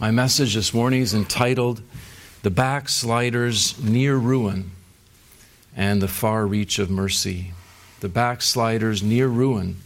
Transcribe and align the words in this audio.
My 0.00 0.12
message 0.12 0.54
this 0.54 0.72
morning 0.72 1.00
is 1.00 1.12
entitled 1.12 1.82
The 2.44 2.50
Backsliders 2.50 3.82
Near 3.82 4.14
Ruin 4.14 4.70
and 5.74 6.00
the 6.00 6.06
Far 6.06 6.46
Reach 6.46 6.78
of 6.78 6.88
Mercy. 6.88 7.50
The 7.98 8.08
Backsliders 8.08 9.02
Near 9.02 9.26
Ruin 9.26 9.78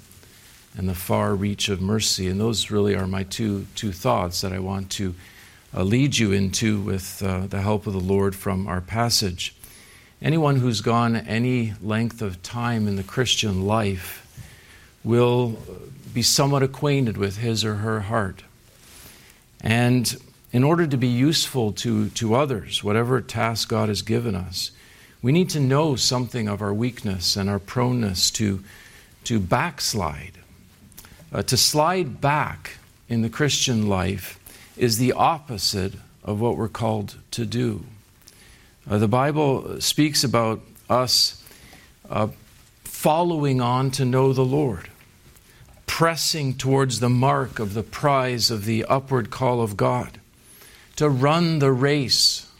and 0.76 0.86
the 0.86 0.94
Far 0.94 1.34
Reach 1.34 1.70
of 1.70 1.80
Mercy. 1.80 2.28
And 2.28 2.38
those 2.38 2.70
really 2.70 2.94
are 2.94 3.06
my 3.06 3.22
two, 3.22 3.66
two 3.74 3.90
thoughts 3.90 4.42
that 4.42 4.52
I 4.52 4.58
want 4.58 4.90
to 4.90 5.14
uh, 5.74 5.82
lead 5.82 6.18
you 6.18 6.30
into 6.30 6.82
with 6.82 7.22
uh, 7.22 7.46
the 7.46 7.62
help 7.62 7.86
of 7.86 7.94
the 7.94 7.98
Lord 7.98 8.36
from 8.36 8.66
our 8.66 8.82
passage. 8.82 9.54
Anyone 10.20 10.56
who's 10.56 10.82
gone 10.82 11.16
any 11.16 11.72
length 11.80 12.20
of 12.20 12.42
time 12.42 12.86
in 12.86 12.96
the 12.96 13.02
Christian 13.02 13.66
life 13.66 14.18
will 15.02 15.56
be 16.12 16.20
somewhat 16.20 16.62
acquainted 16.62 17.16
with 17.16 17.38
his 17.38 17.64
or 17.64 17.76
her 17.76 18.00
heart. 18.00 18.42
And 19.62 20.14
in 20.52 20.64
order 20.64 20.86
to 20.86 20.96
be 20.96 21.08
useful 21.08 21.72
to, 21.72 22.08
to 22.10 22.34
others, 22.34 22.82
whatever 22.82 23.20
task 23.20 23.68
God 23.68 23.88
has 23.88 24.02
given 24.02 24.34
us, 24.34 24.72
we 25.22 25.32
need 25.32 25.50
to 25.50 25.60
know 25.60 25.94
something 25.94 26.48
of 26.48 26.60
our 26.60 26.74
weakness 26.74 27.36
and 27.36 27.48
our 27.48 27.60
proneness 27.60 28.30
to, 28.32 28.62
to 29.24 29.38
backslide. 29.38 30.32
Uh, 31.32 31.42
to 31.44 31.56
slide 31.56 32.20
back 32.20 32.76
in 33.08 33.22
the 33.22 33.30
Christian 33.30 33.88
life 33.88 34.38
is 34.76 34.98
the 34.98 35.12
opposite 35.12 35.94
of 36.24 36.40
what 36.40 36.56
we're 36.56 36.68
called 36.68 37.16
to 37.30 37.46
do. 37.46 37.84
Uh, 38.90 38.98
the 38.98 39.08
Bible 39.08 39.80
speaks 39.80 40.24
about 40.24 40.60
us 40.90 41.42
uh, 42.10 42.28
following 42.84 43.60
on 43.60 43.90
to 43.92 44.04
know 44.04 44.32
the 44.32 44.44
Lord 44.44 44.88
pressing 45.92 46.54
towards 46.54 47.00
the 47.00 47.10
mark 47.10 47.58
of 47.58 47.74
the 47.74 47.82
prize 47.82 48.50
of 48.50 48.64
the 48.64 48.82
upward 48.86 49.28
call 49.28 49.60
of 49.60 49.76
God, 49.76 50.18
to 50.96 51.06
run 51.06 51.58
the 51.58 51.70
race 51.70 52.50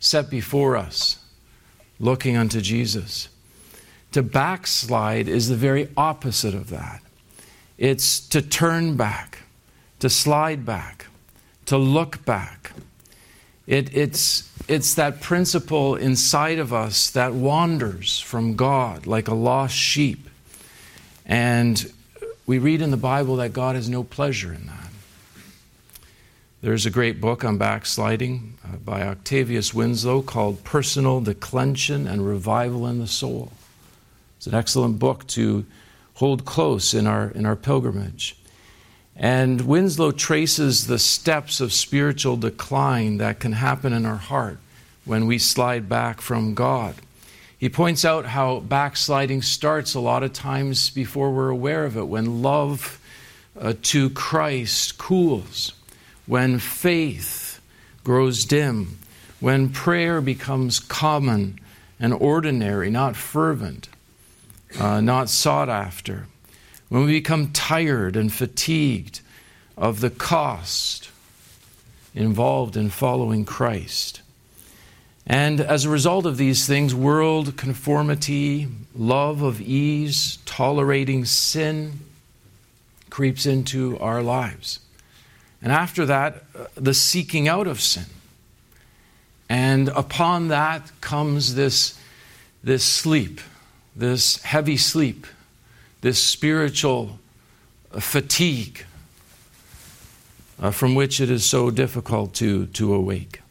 set 0.00 0.30
before 0.30 0.74
us, 0.74 1.22
looking 2.00 2.34
unto 2.34 2.62
Jesus. 2.62 3.28
To 4.12 4.22
backslide 4.22 5.28
is 5.28 5.50
the 5.50 5.54
very 5.54 5.90
opposite 5.98 6.54
of 6.54 6.70
that. 6.70 7.02
It's 7.76 8.18
to 8.28 8.40
turn 8.40 8.96
back, 8.96 9.40
to 9.98 10.08
slide 10.08 10.64
back, 10.64 11.08
to 11.66 11.76
look 11.76 12.24
back. 12.24 12.72
It, 13.66 13.94
it's, 13.94 14.50
it's 14.66 14.94
that 14.94 15.20
principle 15.20 15.94
inside 15.96 16.58
of 16.58 16.72
us 16.72 17.10
that 17.10 17.34
wanders 17.34 18.18
from 18.18 18.56
God 18.56 19.06
like 19.06 19.28
a 19.28 19.34
lost 19.34 19.74
sheep. 19.74 20.26
And 21.26 21.92
we 22.46 22.58
read 22.58 22.82
in 22.82 22.90
the 22.90 22.96
Bible 22.96 23.36
that 23.36 23.52
God 23.52 23.76
has 23.76 23.88
no 23.88 24.02
pleasure 24.02 24.52
in 24.52 24.66
that. 24.66 24.90
There's 26.60 26.86
a 26.86 26.90
great 26.90 27.20
book 27.20 27.44
on 27.44 27.58
backsliding 27.58 28.54
uh, 28.64 28.76
by 28.76 29.02
Octavius 29.02 29.74
Winslow 29.74 30.22
called 30.22 30.62
Personal 30.62 31.20
Declension 31.20 32.06
and 32.06 32.26
Revival 32.26 32.86
in 32.86 33.00
the 33.00 33.08
Soul. 33.08 33.52
It's 34.36 34.46
an 34.46 34.54
excellent 34.54 34.98
book 34.98 35.26
to 35.28 35.66
hold 36.14 36.44
close 36.44 36.94
in 36.94 37.06
our, 37.06 37.30
in 37.30 37.46
our 37.46 37.56
pilgrimage. 37.56 38.36
And 39.16 39.62
Winslow 39.62 40.12
traces 40.12 40.86
the 40.86 40.98
steps 40.98 41.60
of 41.60 41.72
spiritual 41.72 42.36
decline 42.36 43.18
that 43.18 43.40
can 43.40 43.52
happen 43.52 43.92
in 43.92 44.06
our 44.06 44.16
heart 44.16 44.58
when 45.04 45.26
we 45.26 45.38
slide 45.38 45.88
back 45.88 46.20
from 46.20 46.54
God. 46.54 46.94
He 47.62 47.68
points 47.68 48.04
out 48.04 48.26
how 48.26 48.58
backsliding 48.58 49.42
starts 49.42 49.94
a 49.94 50.00
lot 50.00 50.24
of 50.24 50.32
times 50.32 50.90
before 50.90 51.30
we're 51.30 51.48
aware 51.48 51.84
of 51.84 51.96
it, 51.96 52.08
when 52.08 52.42
love 52.42 53.00
uh, 53.56 53.74
to 53.82 54.10
Christ 54.10 54.98
cools, 54.98 55.72
when 56.26 56.58
faith 56.58 57.60
grows 58.02 58.44
dim, 58.44 58.98
when 59.38 59.68
prayer 59.68 60.20
becomes 60.20 60.80
common 60.80 61.60
and 62.00 62.12
ordinary, 62.12 62.90
not 62.90 63.14
fervent, 63.14 63.88
uh, 64.80 65.00
not 65.00 65.28
sought 65.28 65.68
after, 65.68 66.26
when 66.88 67.04
we 67.04 67.12
become 67.12 67.52
tired 67.52 68.16
and 68.16 68.32
fatigued 68.32 69.20
of 69.76 70.00
the 70.00 70.10
cost 70.10 71.10
involved 72.12 72.76
in 72.76 72.90
following 72.90 73.44
Christ. 73.44 74.21
And 75.26 75.60
as 75.60 75.84
a 75.84 75.90
result 75.90 76.26
of 76.26 76.36
these 76.36 76.66
things, 76.66 76.94
world 76.94 77.56
conformity, 77.56 78.68
love 78.94 79.42
of 79.42 79.60
ease, 79.60 80.38
tolerating 80.44 81.24
sin 81.24 82.00
creeps 83.08 83.46
into 83.46 83.98
our 83.98 84.22
lives. 84.22 84.80
And 85.60 85.70
after 85.70 86.04
that, 86.06 86.44
uh, 86.58 86.66
the 86.74 86.94
seeking 86.94 87.46
out 87.46 87.66
of 87.66 87.80
sin. 87.80 88.06
And 89.48 89.88
upon 89.90 90.48
that 90.48 90.90
comes 91.00 91.54
this, 91.54 91.98
this 92.64 92.84
sleep, 92.84 93.40
this 93.94 94.42
heavy 94.42 94.76
sleep, 94.76 95.26
this 96.00 96.22
spiritual 96.22 97.18
fatigue 98.00 98.86
uh, 100.58 100.70
from 100.70 100.94
which 100.94 101.20
it 101.20 101.30
is 101.30 101.44
so 101.44 101.70
difficult 101.70 102.34
to, 102.34 102.66
to 102.66 102.94
awake. 102.94 103.41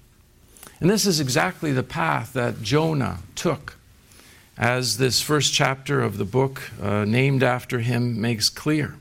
And 0.82 0.90
this 0.90 1.06
is 1.06 1.20
exactly 1.20 1.72
the 1.72 1.84
path 1.84 2.34
that 2.34 2.64
Jonah 2.64 3.20
took, 3.36 3.78
as 4.58 4.98
this 4.98 5.22
first 5.22 5.54
chapter 5.54 6.02
of 6.02 6.18
the 6.18 6.26
book, 6.26 6.72
uh, 6.82 7.06
named 7.06 7.44
after 7.44 7.80
him, 7.80 8.20
makes 8.20 8.50
clear. 8.50 8.96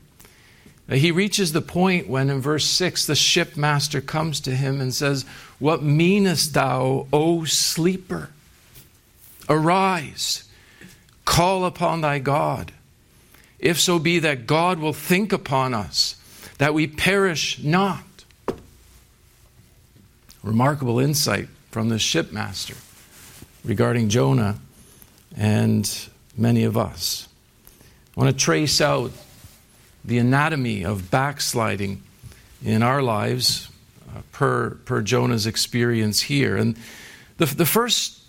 He 0.87 1.11
reaches 1.11 1.53
the 1.53 1.61
point 1.61 2.07
when, 2.07 2.29
in 2.29 2.39
verse 2.39 2.65
6, 2.65 3.07
the 3.07 3.15
shipmaster 3.15 3.99
comes 3.99 4.39
to 4.41 4.51
him 4.51 4.79
and 4.79 4.93
says, 4.93 5.25
What 5.57 5.81
meanest 5.81 6.53
thou, 6.53 7.07
O 7.11 7.45
sleeper? 7.45 8.29
Arise, 9.49 10.43
call 11.25 11.65
upon 11.65 12.01
thy 12.01 12.19
God. 12.19 12.73
If 13.57 13.79
so 13.79 13.97
be 13.97 14.19
that 14.19 14.45
God 14.45 14.77
will 14.77 14.93
think 14.93 15.33
upon 15.33 15.73
us, 15.73 16.15
that 16.59 16.75
we 16.75 16.85
perish 16.85 17.63
not. 17.63 18.03
Remarkable 20.43 20.99
insight 20.99 21.47
from 21.71 21.89
the 21.89 21.95
shipmaster 21.95 22.75
regarding 23.63 24.09
Jonah 24.09 24.59
and 25.35 26.09
many 26.37 26.63
of 26.63 26.77
us. 26.77 27.27
I 28.15 28.19
want 28.19 28.37
to 28.37 28.45
trace 28.45 28.81
out 28.81 29.11
the 30.03 30.17
anatomy 30.17 30.83
of 30.83 31.09
backsliding 31.09 32.03
in 32.63 32.83
our 32.83 33.01
lives 33.01 33.69
uh, 34.09 34.21
per, 34.31 34.71
per 34.85 35.01
Jonah's 35.01 35.47
experience 35.47 36.21
here. 36.21 36.57
And 36.57 36.77
the, 37.37 37.45
the 37.45 37.65
first 37.65 38.19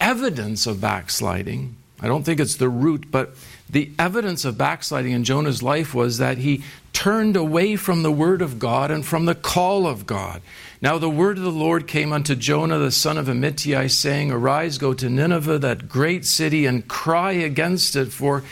evidence 0.00 0.66
of 0.66 0.80
backsliding, 0.80 1.76
I 2.00 2.06
don't 2.06 2.22
think 2.22 2.40
it's 2.40 2.56
the 2.56 2.68
root, 2.68 3.10
but 3.10 3.34
the 3.70 3.90
evidence 3.98 4.44
of 4.44 4.56
backsliding 4.56 5.12
in 5.12 5.24
Jonah's 5.24 5.62
life 5.62 5.94
was 5.94 6.18
that 6.18 6.38
he 6.38 6.62
turned 6.92 7.36
away 7.36 7.76
from 7.76 8.02
the 8.02 8.10
word 8.10 8.40
of 8.40 8.58
God 8.58 8.90
and 8.90 9.04
from 9.04 9.26
the 9.26 9.34
call 9.34 9.86
of 9.86 10.06
God. 10.06 10.40
Now 10.80 10.98
the 10.98 11.10
word 11.10 11.38
of 11.38 11.44
the 11.44 11.50
Lord 11.50 11.86
came 11.86 12.12
unto 12.12 12.34
Jonah 12.34 12.78
the 12.78 12.90
son 12.90 13.18
of 13.18 13.26
Amittai, 13.26 13.90
saying, 13.90 14.30
Arise, 14.30 14.78
go 14.78 14.94
to 14.94 15.10
Nineveh, 15.10 15.58
that 15.58 15.88
great 15.88 16.24
city, 16.24 16.66
and 16.66 16.88
cry 16.88 17.32
against 17.32 17.94
it, 17.94 18.06
for 18.06 18.42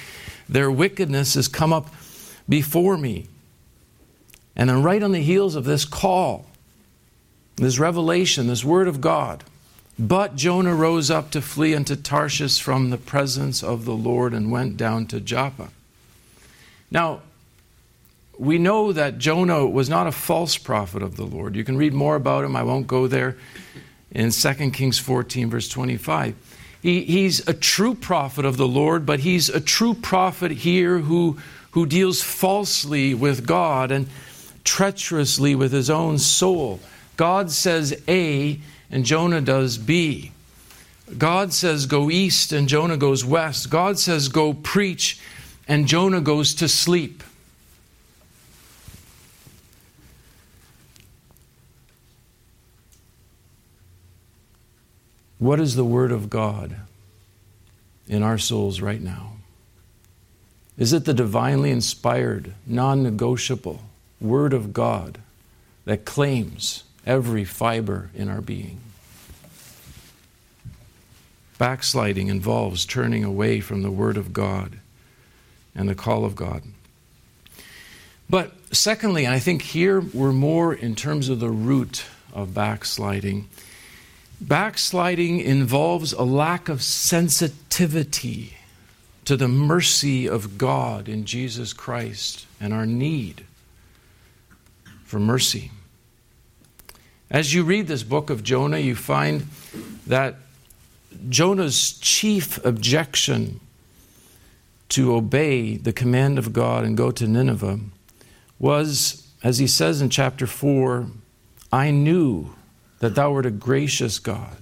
their 0.48 0.70
wickedness 0.70 1.34
has 1.34 1.48
come 1.48 1.72
up 1.72 1.88
before 2.48 2.96
me. 2.96 3.26
And 4.54 4.70
then, 4.70 4.82
right 4.82 5.02
on 5.02 5.12
the 5.12 5.22
heels 5.22 5.54
of 5.54 5.64
this 5.64 5.84
call, 5.84 6.46
this 7.56 7.78
revelation, 7.78 8.46
this 8.46 8.64
word 8.64 8.88
of 8.88 9.00
God, 9.00 9.44
but 9.98 10.36
Jonah 10.36 10.74
rose 10.74 11.10
up 11.10 11.30
to 11.30 11.40
flee 11.40 11.74
unto 11.74 11.96
Tarshish 11.96 12.60
from 12.60 12.90
the 12.90 12.98
presence 12.98 13.62
of 13.62 13.84
the 13.84 13.94
Lord 13.94 14.34
and 14.34 14.50
went 14.50 14.76
down 14.76 15.06
to 15.06 15.20
Joppa. 15.20 15.70
Now, 16.90 17.22
we 18.38 18.58
know 18.58 18.92
that 18.92 19.18
Jonah 19.18 19.66
was 19.66 19.88
not 19.88 20.06
a 20.06 20.12
false 20.12 20.58
prophet 20.58 21.02
of 21.02 21.16
the 21.16 21.24
Lord. 21.24 21.56
You 21.56 21.64
can 21.64 21.78
read 21.78 21.94
more 21.94 22.16
about 22.16 22.44
him. 22.44 22.54
I 22.54 22.62
won't 22.62 22.86
go 22.86 23.06
there 23.06 23.36
in 24.10 24.30
2 24.30 24.54
Kings 24.70 24.98
14, 24.98 25.48
verse 25.48 25.68
25. 25.68 26.34
He, 26.82 27.02
he's 27.02 27.46
a 27.48 27.54
true 27.54 27.94
prophet 27.94 28.44
of 28.44 28.58
the 28.58 28.68
Lord, 28.68 29.06
but 29.06 29.20
he's 29.20 29.48
a 29.48 29.60
true 29.60 29.94
prophet 29.94 30.52
here 30.52 30.98
who, 30.98 31.38
who 31.70 31.86
deals 31.86 32.22
falsely 32.22 33.14
with 33.14 33.46
God 33.46 33.90
and 33.90 34.08
treacherously 34.64 35.54
with 35.54 35.72
his 35.72 35.88
own 35.88 36.18
soul. 36.18 36.80
God 37.16 37.50
says 37.50 38.00
A, 38.08 38.60
and 38.90 39.04
Jonah 39.04 39.40
does 39.40 39.78
B. 39.78 40.32
God 41.16 41.52
says 41.52 41.86
go 41.86 42.10
east, 42.10 42.52
and 42.52 42.68
Jonah 42.68 42.96
goes 42.96 43.24
west. 43.24 43.70
God 43.70 43.98
says 43.98 44.28
go 44.28 44.52
preach, 44.52 45.20
and 45.68 45.86
Jonah 45.86 46.20
goes 46.20 46.54
to 46.54 46.68
sleep. 46.68 47.22
What 55.38 55.60
is 55.60 55.76
the 55.76 55.84
Word 55.84 56.12
of 56.12 56.30
God 56.30 56.76
in 58.08 58.22
our 58.22 58.38
souls 58.38 58.80
right 58.80 59.00
now? 59.00 59.32
Is 60.78 60.92
it 60.92 61.04
the 61.04 61.14
divinely 61.14 61.70
inspired, 61.70 62.54
non 62.66 63.02
negotiable 63.02 63.82
Word 64.20 64.52
of 64.52 64.72
God 64.72 65.18
that 65.84 66.04
claims 66.04 66.84
every 67.06 67.44
fiber 67.44 68.10
in 68.14 68.28
our 68.28 68.40
being. 68.40 68.80
Backsliding 71.58 72.28
involves 72.28 72.84
turning 72.84 73.24
away 73.24 73.60
from 73.60 73.82
the 73.82 73.90
Word 73.90 74.16
of 74.16 74.32
God 74.32 74.78
and 75.74 75.88
the 75.88 75.94
call 75.94 76.24
of 76.24 76.36
God. 76.36 76.62
But 78.28 78.52
secondly, 78.72 79.24
and 79.24 79.32
I 79.32 79.38
think 79.38 79.62
here 79.62 80.00
we're 80.00 80.32
more 80.32 80.74
in 80.74 80.94
terms 80.94 81.28
of 81.28 81.40
the 81.40 81.50
root 81.50 82.04
of 82.32 82.52
backsliding. 82.52 83.48
Backsliding 84.40 85.40
involves 85.40 86.12
a 86.12 86.24
lack 86.24 86.68
of 86.68 86.82
sensitivity 86.82 88.54
to 89.24 89.36
the 89.36 89.48
mercy 89.48 90.28
of 90.28 90.58
God 90.58 91.08
in 91.08 91.24
Jesus 91.24 91.72
Christ 91.72 92.46
and 92.60 92.74
our 92.74 92.86
need 92.86 93.44
for 95.04 95.18
mercy. 95.18 95.70
As 97.30 97.52
you 97.52 97.64
read 97.64 97.88
this 97.88 98.04
book 98.04 98.30
of 98.30 98.44
Jonah, 98.44 98.78
you 98.78 98.94
find 98.94 99.48
that 100.06 100.36
Jonah's 101.28 101.92
chief 101.98 102.64
objection 102.64 103.60
to 104.90 105.14
obey 105.14 105.76
the 105.76 105.92
command 105.92 106.38
of 106.38 106.52
God 106.52 106.84
and 106.84 106.96
go 106.96 107.10
to 107.10 107.26
Nineveh 107.26 107.80
was, 108.60 109.26
as 109.42 109.58
he 109.58 109.66
says 109.66 110.00
in 110.00 110.08
chapter 110.08 110.46
4, 110.46 111.08
I 111.72 111.90
knew 111.90 112.54
that 113.00 113.16
thou 113.16 113.32
wert 113.32 113.46
a 113.46 113.50
gracious 113.50 114.20
God 114.20 114.56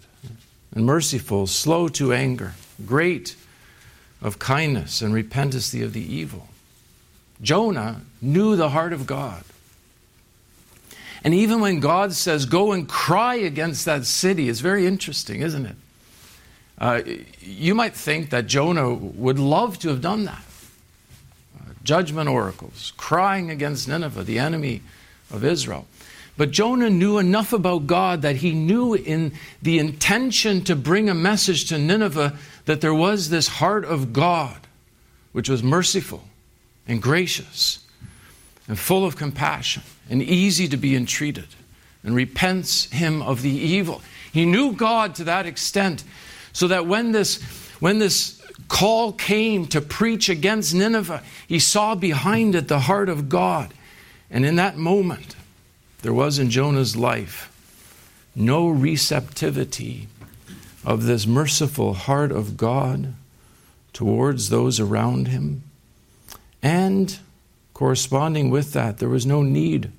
and 0.74 0.86
merciful, 0.86 1.46
slow 1.46 1.88
to 1.88 2.14
anger, 2.14 2.54
great 2.86 3.36
of 4.22 4.38
kindness, 4.38 5.02
and 5.02 5.12
repentest 5.12 5.70
thee 5.70 5.82
of 5.82 5.92
the 5.92 6.00
evil. 6.00 6.48
Jonah 7.42 8.00
knew 8.22 8.56
the 8.56 8.70
heart 8.70 8.94
of 8.94 9.06
God. 9.06 9.44
And 11.24 11.32
even 11.32 11.60
when 11.60 11.80
God 11.80 12.12
says, 12.12 12.44
Go 12.44 12.72
and 12.72 12.86
cry 12.86 13.36
against 13.36 13.86
that 13.86 14.04
city, 14.04 14.50
it's 14.50 14.60
very 14.60 14.86
interesting, 14.86 15.40
isn't 15.40 15.66
it? 15.66 15.76
Uh, 16.78 17.02
you 17.40 17.74
might 17.74 17.94
think 17.94 18.30
that 18.30 18.46
Jonah 18.46 18.92
would 18.92 19.38
love 19.38 19.78
to 19.80 19.88
have 19.88 20.02
done 20.02 20.24
that. 20.24 20.44
Uh, 21.58 21.72
judgment 21.82 22.28
oracles, 22.28 22.92
crying 22.98 23.50
against 23.50 23.88
Nineveh, 23.88 24.24
the 24.24 24.38
enemy 24.38 24.82
of 25.32 25.44
Israel. 25.44 25.86
But 26.36 26.50
Jonah 26.50 26.90
knew 26.90 27.18
enough 27.18 27.52
about 27.52 27.86
God 27.86 28.22
that 28.22 28.36
he 28.36 28.52
knew 28.52 28.94
in 28.94 29.32
the 29.62 29.78
intention 29.78 30.64
to 30.64 30.76
bring 30.76 31.08
a 31.08 31.14
message 31.14 31.68
to 31.68 31.78
Nineveh 31.78 32.36
that 32.66 32.80
there 32.80 32.94
was 32.94 33.30
this 33.30 33.46
heart 33.46 33.84
of 33.84 34.12
God, 34.12 34.58
which 35.32 35.48
was 35.48 35.62
merciful 35.62 36.24
and 36.88 37.00
gracious 37.00 37.83
and 38.68 38.78
full 38.78 39.04
of 39.04 39.16
compassion 39.16 39.82
and 40.08 40.22
easy 40.22 40.68
to 40.68 40.76
be 40.76 40.96
entreated 40.96 41.48
and 42.02 42.14
repents 42.14 42.90
him 42.90 43.22
of 43.22 43.42
the 43.42 43.50
evil. 43.50 44.02
He 44.32 44.44
knew 44.44 44.72
God 44.72 45.14
to 45.16 45.24
that 45.24 45.46
extent 45.46 46.04
so 46.52 46.68
that 46.68 46.86
when 46.86 47.12
this, 47.12 47.42
when 47.80 47.98
this 47.98 48.42
call 48.68 49.12
came 49.12 49.66
to 49.66 49.80
preach 49.80 50.28
against 50.28 50.74
Nineveh, 50.74 51.22
he 51.46 51.58
saw 51.58 51.94
behind 51.94 52.54
it 52.54 52.68
the 52.68 52.80
heart 52.80 53.08
of 53.08 53.28
God. 53.28 53.72
And 54.30 54.44
in 54.44 54.56
that 54.56 54.76
moment, 54.76 55.36
there 56.02 56.12
was 56.12 56.38
in 56.38 56.50
Jonah's 56.50 56.96
life 56.96 57.50
no 58.36 58.68
receptivity 58.68 60.08
of 60.84 61.04
this 61.04 61.26
merciful 61.26 61.94
heart 61.94 62.32
of 62.32 62.56
God 62.56 63.14
towards 63.92 64.48
those 64.50 64.80
around 64.80 65.28
him. 65.28 65.62
And 66.62 67.18
corresponding 67.74 68.48
with 68.50 68.72
that, 68.72 68.98
there 68.98 69.08
was 69.08 69.26
no 69.26 69.42
need 69.42 69.90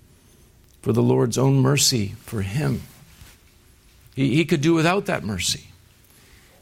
for 0.81 0.93
the 0.93 1.03
Lord's 1.03 1.37
own 1.37 1.57
mercy 1.57 2.15
for 2.21 2.41
him. 2.41 2.81
He, 4.15 4.35
he 4.35 4.45
could 4.45 4.61
do 4.61 4.73
without 4.73 5.05
that 5.05 5.23
mercy. 5.23 5.67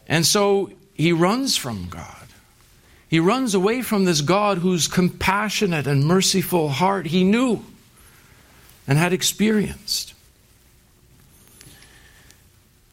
And 0.08 0.26
so 0.26 0.72
he 0.94 1.14
runs 1.14 1.56
from 1.56 1.88
God. 1.90 2.28
He 3.08 3.20
runs 3.20 3.54
away 3.54 3.84
from 3.84 4.06
this 4.06 4.22
God 4.22 4.58
whose 4.58 4.88
compassionate 4.88 5.86
and 5.86 6.04
merciful 6.04 6.70
heart 6.70 7.06
he 7.08 7.24
knew 7.24 7.64
and 8.88 8.98
had 8.98 9.14
experienced. 9.14 10.14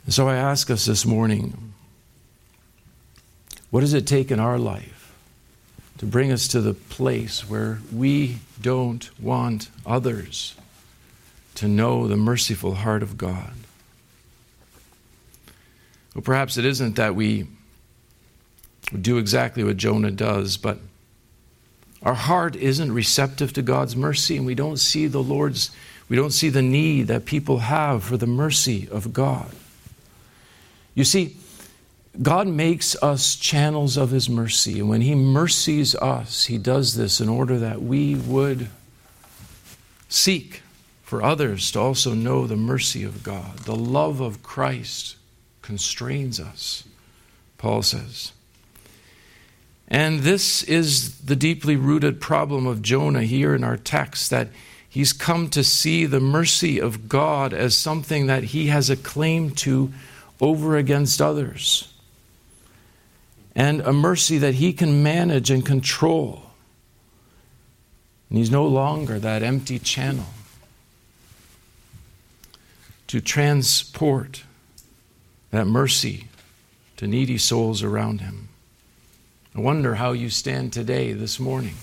And 0.04 0.12
so 0.12 0.28
I 0.28 0.36
ask 0.36 0.70
us 0.70 0.84
this 0.84 1.06
morning 1.06 1.72
what 3.70 3.80
does 3.80 3.94
it 3.94 4.06
take 4.06 4.30
in 4.30 4.40
our 4.40 4.58
life 4.58 4.99
to 6.00 6.06
bring 6.06 6.32
us 6.32 6.48
to 6.48 6.62
the 6.62 6.72
place 6.72 7.46
where 7.46 7.78
we 7.92 8.38
don't 8.62 9.10
want 9.20 9.68
others 9.84 10.54
to 11.54 11.68
know 11.68 12.08
the 12.08 12.16
merciful 12.16 12.74
heart 12.74 13.02
of 13.02 13.18
God? 13.18 13.52
Well, 16.14 16.22
perhaps 16.22 16.56
it 16.56 16.64
isn't 16.64 16.96
that 16.96 17.14
we 17.14 17.48
do 18.98 19.18
exactly 19.18 19.62
what 19.62 19.76
Jonah 19.76 20.10
does, 20.10 20.56
but 20.56 20.78
our 22.02 22.14
heart 22.14 22.56
isn't 22.56 22.90
receptive 22.90 23.52
to 23.52 23.60
God's 23.60 23.94
mercy, 23.94 24.38
and 24.38 24.46
we 24.46 24.54
don't 24.54 24.78
see 24.78 25.06
the 25.06 25.22
Lord's, 25.22 25.70
we 26.08 26.16
don't 26.16 26.32
see 26.32 26.48
the 26.48 26.62
need 26.62 27.08
that 27.08 27.26
people 27.26 27.58
have 27.58 28.04
for 28.04 28.16
the 28.16 28.26
mercy 28.26 28.88
of 28.90 29.12
God. 29.12 29.50
You 30.94 31.04
see, 31.04 31.36
God 32.22 32.46
makes 32.46 32.94
us 33.02 33.34
channels 33.36 33.96
of 33.96 34.10
His 34.10 34.28
mercy, 34.28 34.80
and 34.80 34.88
when 34.88 35.00
He 35.00 35.14
mercies 35.14 35.94
us, 35.94 36.46
He 36.46 36.58
does 36.58 36.94
this 36.94 37.20
in 37.20 37.28
order 37.28 37.58
that 37.58 37.82
we 37.82 38.14
would 38.14 38.68
seek 40.08 40.62
for 41.02 41.22
others 41.22 41.72
to 41.72 41.80
also 41.80 42.14
know 42.14 42.46
the 42.46 42.56
mercy 42.56 43.02
of 43.02 43.22
God, 43.22 43.60
the 43.60 43.74
love 43.74 44.20
of 44.20 44.42
Christ 44.42 45.16
constrains 45.62 46.38
us, 46.38 46.84
Paul 47.58 47.82
says. 47.82 48.32
And 49.88 50.20
this 50.20 50.62
is 50.62 51.18
the 51.18 51.34
deeply 51.34 51.74
rooted 51.74 52.20
problem 52.20 52.66
of 52.66 52.80
Jonah 52.80 53.24
here 53.24 53.54
in 53.56 53.64
our 53.64 53.76
text 53.76 54.30
that 54.30 54.50
he's 54.88 55.12
come 55.12 55.50
to 55.50 55.64
see 55.64 56.06
the 56.06 56.20
mercy 56.20 56.80
of 56.80 57.08
God 57.08 57.52
as 57.52 57.76
something 57.76 58.26
that 58.26 58.44
he 58.44 58.66
has 58.66 58.88
a 58.88 58.96
claim 58.96 59.50
to 59.56 59.92
over 60.40 60.76
against 60.76 61.20
others, 61.20 61.89
and 63.54 63.80
a 63.80 63.92
mercy 63.92 64.38
that 64.38 64.54
he 64.54 64.72
can 64.72 65.02
manage 65.02 65.50
and 65.50 65.64
control. 65.64 66.42
And 68.28 68.38
he's 68.38 68.50
no 68.50 68.66
longer 68.66 69.18
that 69.18 69.42
empty 69.42 69.78
channel 69.78 70.26
to 73.08 73.20
transport 73.20 74.44
that 75.50 75.66
mercy 75.66 76.28
to 76.96 77.08
needy 77.08 77.38
souls 77.38 77.82
around 77.82 78.20
him. 78.20 78.48
I 79.54 79.60
wonder 79.60 79.96
how 79.96 80.12
you 80.12 80.30
stand 80.30 80.72
today, 80.72 81.12
this 81.12 81.40
morning, 81.40 81.74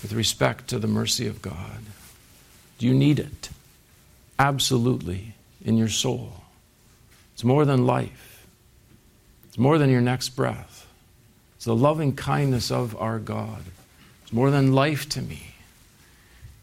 with 0.00 0.12
respect 0.12 0.68
to 0.68 0.78
the 0.78 0.86
mercy 0.86 1.26
of 1.26 1.42
God. 1.42 1.80
Do 2.78 2.86
you 2.86 2.94
need 2.94 3.18
it? 3.18 3.50
Absolutely, 4.38 5.34
in 5.64 5.76
your 5.76 5.88
soul. 5.88 6.44
It's 7.34 7.42
more 7.42 7.64
than 7.64 7.84
life, 7.84 8.27
it's 9.58 9.62
more 9.64 9.76
than 9.76 9.90
your 9.90 10.00
next 10.00 10.28
breath. 10.36 10.86
It's 11.56 11.64
the 11.64 11.74
loving 11.74 12.14
kindness 12.14 12.70
of 12.70 12.96
our 12.96 13.18
God. 13.18 13.64
It's 14.22 14.32
more 14.32 14.52
than 14.52 14.72
life 14.72 15.08
to 15.08 15.20
me. 15.20 15.56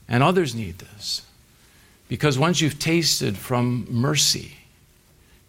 And 0.07 0.23
others 0.23 0.55
need 0.55 0.77
this. 0.77 1.23
Because 2.07 2.39
once 2.39 2.61
you've 2.61 2.79
tasted 2.79 3.35
from 3.35 3.85
mercy, 3.89 4.53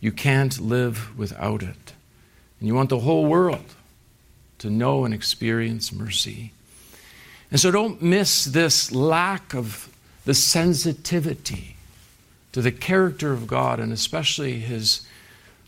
you 0.00 0.10
can't 0.10 0.58
live 0.58 1.16
without 1.16 1.62
it. 1.62 1.92
And 2.58 2.66
you 2.66 2.74
want 2.74 2.90
the 2.90 2.98
whole 2.98 3.26
world 3.26 3.76
to 4.58 4.68
know 4.68 5.04
and 5.04 5.14
experience 5.14 5.92
mercy. 5.92 6.50
And 7.52 7.60
so 7.60 7.70
don't 7.70 8.02
miss 8.02 8.44
this 8.44 8.90
lack 8.90 9.54
of 9.54 9.88
the 10.24 10.34
sensitivity 10.34 11.76
to 12.50 12.60
the 12.60 12.72
character 12.72 13.32
of 13.32 13.46
God 13.46 13.78
and 13.78 13.92
especially 13.92 14.58
His 14.58 15.06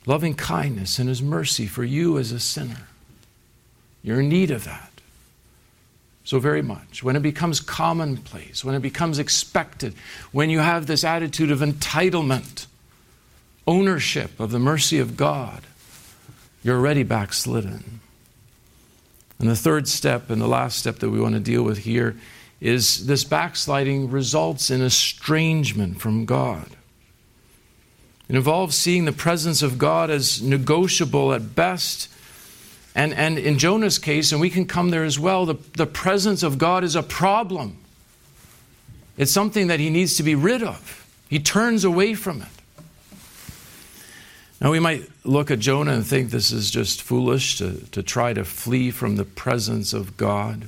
loving 0.08 0.34
kindness 0.34 0.98
and 0.98 1.08
His 1.08 1.22
mercy 1.22 1.66
for 1.66 1.84
you 1.84 2.18
as 2.18 2.32
a 2.32 2.40
sinner. 2.40 2.88
You're 4.02 4.20
in 4.20 4.28
need 4.28 4.50
of 4.50 4.64
that 4.64 4.88
so 6.28 6.38
very 6.38 6.60
much. 6.60 7.02
When 7.02 7.16
it 7.16 7.22
becomes 7.22 7.58
commonplace, 7.58 8.62
when 8.62 8.74
it 8.74 8.82
becomes 8.82 9.18
expected, 9.18 9.94
when 10.30 10.50
you 10.50 10.58
have 10.58 10.86
this 10.86 11.02
attitude 11.02 11.50
of 11.50 11.60
entitlement 11.60 12.66
ownership 13.66 14.38
of 14.38 14.50
the 14.50 14.58
mercy 14.58 14.98
of 14.98 15.16
God, 15.16 15.62
you're 16.62 16.76
already 16.76 17.02
backslidden. 17.02 18.00
And 19.38 19.48
the 19.48 19.56
third 19.56 19.88
step, 19.88 20.28
and 20.28 20.38
the 20.38 20.46
last 20.46 20.78
step 20.78 20.98
that 20.98 21.08
we 21.08 21.18
want 21.18 21.34
to 21.34 21.40
deal 21.40 21.62
with 21.62 21.78
here, 21.78 22.14
is 22.60 23.06
this 23.06 23.24
backsliding 23.24 24.10
results 24.10 24.70
in 24.70 24.82
estrangement 24.82 25.98
from 25.98 26.26
God. 26.26 26.68
It 28.28 28.36
involves 28.36 28.76
seeing 28.76 29.04
the 29.06 29.12
presence 29.12 29.62
of 29.62 29.78
God 29.78 30.10
as 30.10 30.42
negotiable 30.42 31.32
at 31.32 31.54
best. 31.54 32.08
And, 32.94 33.14
and 33.14 33.38
in 33.38 33.58
Jonah's 33.58 33.98
case, 33.98 34.32
and 34.32 34.40
we 34.40 34.50
can 34.50 34.66
come 34.66 34.90
there 34.90 35.04
as 35.04 35.18
well, 35.18 35.46
the, 35.46 35.56
the 35.76 35.86
presence 35.86 36.42
of 36.42 36.58
God 36.58 36.84
is 36.84 36.94
a 36.94 37.02
problem. 37.02 37.78
It's 39.16 39.32
something 39.32 39.68
that 39.68 39.80
he 39.80 39.88
needs 39.88 40.16
to 40.18 40.22
be 40.22 40.34
rid 40.34 40.62
of. 40.62 41.06
He 41.28 41.38
turns 41.38 41.84
away 41.84 42.14
from 42.14 42.42
it. 42.42 42.48
Now, 44.60 44.72
we 44.72 44.80
might 44.80 45.08
look 45.24 45.50
at 45.50 45.60
Jonah 45.60 45.92
and 45.92 46.06
think 46.06 46.30
this 46.30 46.50
is 46.50 46.70
just 46.70 47.00
foolish 47.00 47.58
to, 47.58 47.78
to 47.92 48.02
try 48.02 48.32
to 48.32 48.44
flee 48.44 48.90
from 48.90 49.16
the 49.16 49.24
presence 49.24 49.92
of 49.92 50.16
God. 50.16 50.64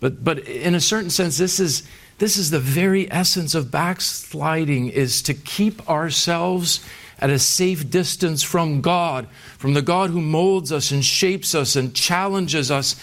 But, 0.00 0.24
but 0.24 0.40
in 0.40 0.74
a 0.74 0.80
certain 0.80 1.10
sense, 1.10 1.38
this 1.38 1.60
is, 1.60 1.84
this 2.22 2.36
is 2.36 2.52
the 2.52 2.60
very 2.60 3.10
essence 3.10 3.52
of 3.52 3.72
backsliding 3.72 4.86
is 4.86 5.22
to 5.22 5.34
keep 5.34 5.90
ourselves 5.90 6.78
at 7.18 7.30
a 7.30 7.38
safe 7.40 7.90
distance 7.90 8.44
from 8.44 8.80
God, 8.80 9.26
from 9.58 9.74
the 9.74 9.82
God 9.82 10.10
who 10.10 10.20
molds 10.20 10.70
us 10.70 10.92
and 10.92 11.04
shapes 11.04 11.52
us 11.52 11.74
and 11.74 11.92
challenges 11.96 12.70
us 12.70 12.94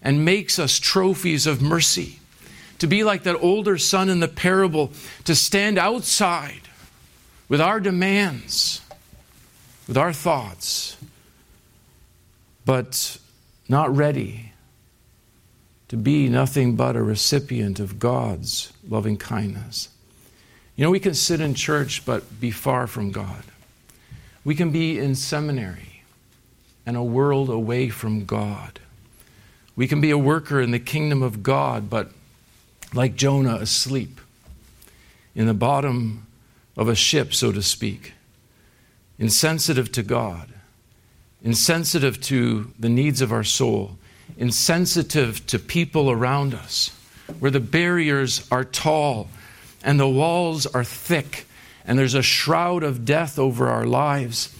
and 0.00 0.24
makes 0.24 0.60
us 0.60 0.78
trophies 0.78 1.44
of 1.44 1.60
mercy. 1.60 2.20
To 2.78 2.86
be 2.86 3.02
like 3.02 3.24
that 3.24 3.42
older 3.42 3.78
son 3.78 4.08
in 4.08 4.20
the 4.20 4.28
parable, 4.28 4.92
to 5.24 5.34
stand 5.34 5.76
outside 5.76 6.68
with 7.48 7.60
our 7.60 7.80
demands, 7.80 8.80
with 9.88 9.96
our 9.96 10.12
thoughts, 10.12 10.96
but 12.64 13.18
not 13.68 13.92
ready 13.92 14.51
to 15.92 15.98
be 15.98 16.26
nothing 16.26 16.74
but 16.74 16.96
a 16.96 17.02
recipient 17.02 17.78
of 17.78 17.98
God's 17.98 18.72
loving 18.88 19.18
kindness. 19.18 19.90
You 20.74 20.84
know, 20.84 20.90
we 20.90 20.98
can 20.98 21.12
sit 21.12 21.38
in 21.38 21.52
church 21.52 22.06
but 22.06 22.40
be 22.40 22.50
far 22.50 22.86
from 22.86 23.10
God. 23.12 23.42
We 24.42 24.54
can 24.54 24.70
be 24.70 24.98
in 24.98 25.14
seminary 25.14 26.02
and 26.86 26.96
a 26.96 27.02
world 27.02 27.50
away 27.50 27.90
from 27.90 28.24
God. 28.24 28.80
We 29.76 29.86
can 29.86 30.00
be 30.00 30.10
a 30.10 30.16
worker 30.16 30.62
in 30.62 30.70
the 30.70 30.78
kingdom 30.78 31.22
of 31.22 31.42
God, 31.42 31.90
but 31.90 32.10
like 32.94 33.14
Jonah, 33.14 33.56
asleep 33.56 34.18
in 35.34 35.46
the 35.46 35.52
bottom 35.52 36.26
of 36.74 36.88
a 36.88 36.94
ship, 36.94 37.34
so 37.34 37.52
to 37.52 37.60
speak, 37.60 38.14
insensitive 39.18 39.92
to 39.92 40.02
God, 40.02 40.48
insensitive 41.42 42.18
to 42.22 42.72
the 42.78 42.88
needs 42.88 43.20
of 43.20 43.30
our 43.30 43.44
soul, 43.44 43.98
insensitive 44.36 45.46
to 45.46 45.58
people 45.58 46.10
around 46.10 46.54
us, 46.54 46.90
where 47.38 47.50
the 47.50 47.60
barriers 47.60 48.46
are 48.50 48.64
tall 48.64 49.28
and 49.82 49.98
the 49.98 50.08
walls 50.08 50.66
are 50.66 50.84
thick 50.84 51.46
and 51.84 51.98
there's 51.98 52.14
a 52.14 52.22
shroud 52.22 52.82
of 52.82 53.04
death 53.04 53.38
over 53.38 53.68
our 53.68 53.86
lives. 53.86 54.54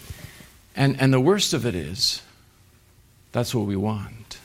And, 0.75 0.99
and 0.99 1.13
the 1.13 1.19
worst 1.19 1.53
of 1.53 1.65
it 1.65 1.75
is, 1.75 2.21
that's 3.31 3.55
what 3.55 3.65
we 3.65 3.75
want. 3.75 4.37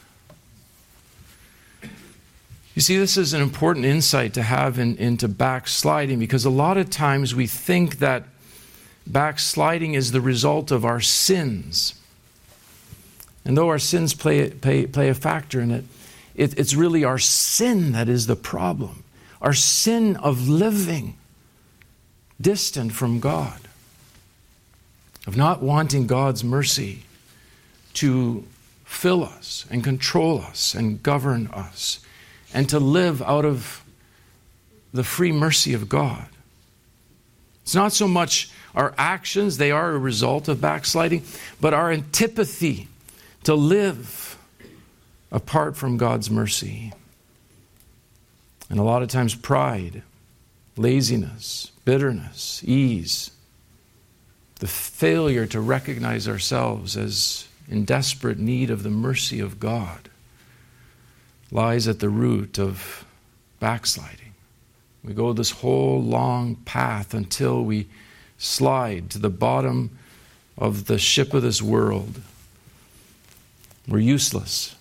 You 2.74 2.82
see, 2.82 2.96
this 2.96 3.16
is 3.16 3.34
an 3.34 3.42
important 3.42 3.86
insight 3.86 4.34
to 4.34 4.42
have 4.42 4.78
in, 4.78 4.96
into 4.98 5.26
backsliding 5.26 6.20
because 6.20 6.44
a 6.44 6.50
lot 6.50 6.76
of 6.76 6.90
times 6.90 7.34
we 7.34 7.48
think 7.48 7.98
that 7.98 8.22
backsliding 9.04 9.94
is 9.94 10.12
the 10.12 10.20
result 10.20 10.70
of 10.70 10.84
our 10.84 11.00
sins. 11.00 12.00
And 13.44 13.56
though 13.56 13.68
our 13.68 13.78
sins 13.78 14.14
play, 14.14 14.50
play, 14.50 14.86
play 14.86 15.08
a 15.08 15.14
factor 15.14 15.60
in 15.60 15.70
it, 15.70 15.84
it, 16.34 16.58
it's 16.58 16.74
really 16.74 17.04
our 17.04 17.18
sin 17.18 17.92
that 17.92 18.08
is 18.08 18.26
the 18.26 18.36
problem. 18.36 19.02
Our 19.40 19.54
sin 19.54 20.16
of 20.16 20.48
living 20.48 21.16
distant 22.40 22.92
from 22.92 23.20
God, 23.20 23.60
of 25.26 25.36
not 25.36 25.62
wanting 25.62 26.06
God's 26.06 26.44
mercy 26.44 27.02
to 27.94 28.44
fill 28.84 29.24
us 29.24 29.66
and 29.70 29.82
control 29.82 30.40
us 30.40 30.74
and 30.74 31.02
govern 31.02 31.48
us 31.48 32.00
and 32.54 32.68
to 32.68 32.78
live 32.78 33.20
out 33.22 33.44
of 33.44 33.82
the 34.92 35.04
free 35.04 35.32
mercy 35.32 35.74
of 35.74 35.88
God. 35.88 36.26
It's 37.62 37.74
not 37.74 37.92
so 37.92 38.08
much 38.08 38.50
our 38.74 38.94
actions, 38.96 39.58
they 39.58 39.70
are 39.70 39.90
a 39.90 39.98
result 39.98 40.48
of 40.48 40.60
backsliding, 40.60 41.24
but 41.60 41.74
our 41.74 41.90
antipathy 41.90 42.88
to 43.48 43.54
live 43.54 44.36
apart 45.32 45.74
from 45.74 45.96
God's 45.96 46.30
mercy. 46.30 46.92
And 48.68 48.78
a 48.78 48.82
lot 48.82 49.02
of 49.02 49.08
times, 49.08 49.34
pride, 49.34 50.02
laziness, 50.76 51.72
bitterness, 51.86 52.62
ease, 52.66 53.30
the 54.56 54.66
failure 54.66 55.46
to 55.46 55.62
recognize 55.62 56.28
ourselves 56.28 56.94
as 56.94 57.48
in 57.66 57.86
desperate 57.86 58.38
need 58.38 58.68
of 58.68 58.82
the 58.82 58.90
mercy 58.90 59.40
of 59.40 59.58
God 59.58 60.10
lies 61.50 61.88
at 61.88 62.00
the 62.00 62.10
root 62.10 62.58
of 62.58 63.06
backsliding. 63.60 64.34
We 65.02 65.14
go 65.14 65.32
this 65.32 65.52
whole 65.52 66.02
long 66.02 66.56
path 66.66 67.14
until 67.14 67.64
we 67.64 67.86
slide 68.36 69.08
to 69.08 69.18
the 69.18 69.30
bottom 69.30 69.96
of 70.58 70.84
the 70.84 70.98
ship 70.98 71.32
of 71.32 71.40
this 71.40 71.62
world. 71.62 72.20
We're 73.88 73.98
useless. 73.98 74.76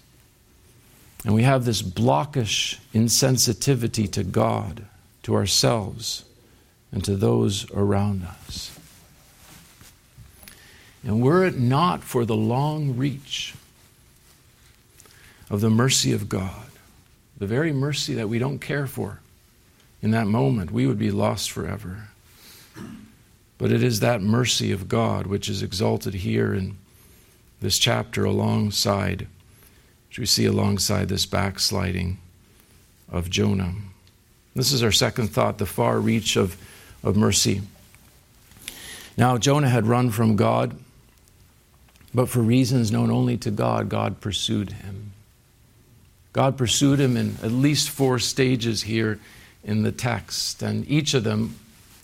And 1.25 1.33
we 1.33 1.43
have 1.43 1.65
this 1.65 1.81
blockish 1.81 2.77
insensitivity 2.93 4.11
to 4.11 4.23
God, 4.23 4.85
to 5.23 5.35
ourselves, 5.35 6.25
and 6.91 7.03
to 7.05 7.15
those 7.15 7.69
around 7.71 8.23
us. 8.23 8.77
And 11.03 11.21
were 11.21 11.45
it 11.45 11.57
not 11.57 12.03
for 12.03 12.25
the 12.25 12.35
long 12.35 12.97
reach 12.97 13.55
of 15.49 15.61
the 15.61 15.69
mercy 15.69 16.11
of 16.11 16.27
God, 16.27 16.69
the 17.37 17.47
very 17.47 17.71
mercy 17.71 18.13
that 18.15 18.27
we 18.27 18.39
don't 18.39 18.59
care 18.59 18.87
for 18.87 19.21
in 20.01 20.11
that 20.11 20.27
moment, 20.27 20.71
we 20.71 20.85
would 20.85 20.99
be 20.99 21.11
lost 21.11 21.51
forever. 21.51 22.09
But 23.57 23.71
it 23.71 23.81
is 23.81 23.99
that 23.99 24.21
mercy 24.21 24.71
of 24.71 24.87
God 24.87 25.25
which 25.25 25.49
is 25.49 25.63
exalted 25.63 26.13
here 26.13 26.53
in 26.53 26.77
this 27.61 27.79
chapter 27.79 28.23
alongside, 28.23 29.27
which 30.09 30.19
we 30.19 30.25
see 30.25 30.45
alongside 30.45 31.09
this 31.09 31.25
backsliding 31.25 32.19
of 33.11 33.29
Jonah. 33.29 33.73
This 34.55 34.71
is 34.71 34.83
our 34.83 34.91
second 34.91 35.29
thought 35.29 35.57
the 35.57 35.65
far 35.65 35.99
reach 35.99 36.35
of, 36.35 36.57
of 37.03 37.15
mercy. 37.15 37.61
Now, 39.17 39.37
Jonah 39.37 39.69
had 39.69 39.87
run 39.87 40.11
from 40.11 40.35
God, 40.35 40.75
but 42.13 42.29
for 42.29 42.39
reasons 42.39 42.91
known 42.91 43.11
only 43.11 43.37
to 43.37 43.51
God, 43.51 43.89
God 43.89 44.21
pursued 44.21 44.71
him. 44.73 45.13
God 46.33 46.57
pursued 46.57 46.99
him 46.99 47.17
in 47.17 47.37
at 47.41 47.51
least 47.51 47.89
four 47.89 48.19
stages 48.19 48.83
here 48.83 49.19
in 49.63 49.83
the 49.83 49.91
text, 49.91 50.61
and 50.61 50.87
each 50.89 51.13
of 51.13 51.23
them 51.23 51.55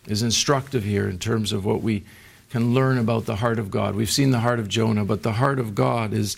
is 0.07 0.23
instructive 0.23 0.83
here 0.83 1.07
in 1.07 1.19
terms 1.19 1.53
of 1.53 1.65
what 1.65 1.81
we 1.81 2.03
can 2.53 2.71
learn 2.71 2.99
about 2.99 3.25
the 3.25 3.37
heart 3.37 3.57
of 3.57 3.71
God. 3.71 3.95
We've 3.95 4.11
seen 4.11 4.29
the 4.29 4.41
heart 4.41 4.59
of 4.59 4.67
Jonah, 4.67 5.03
but 5.03 5.23
the 5.23 5.31
heart 5.31 5.57
of 5.57 5.73
God 5.73 6.13
is, 6.13 6.37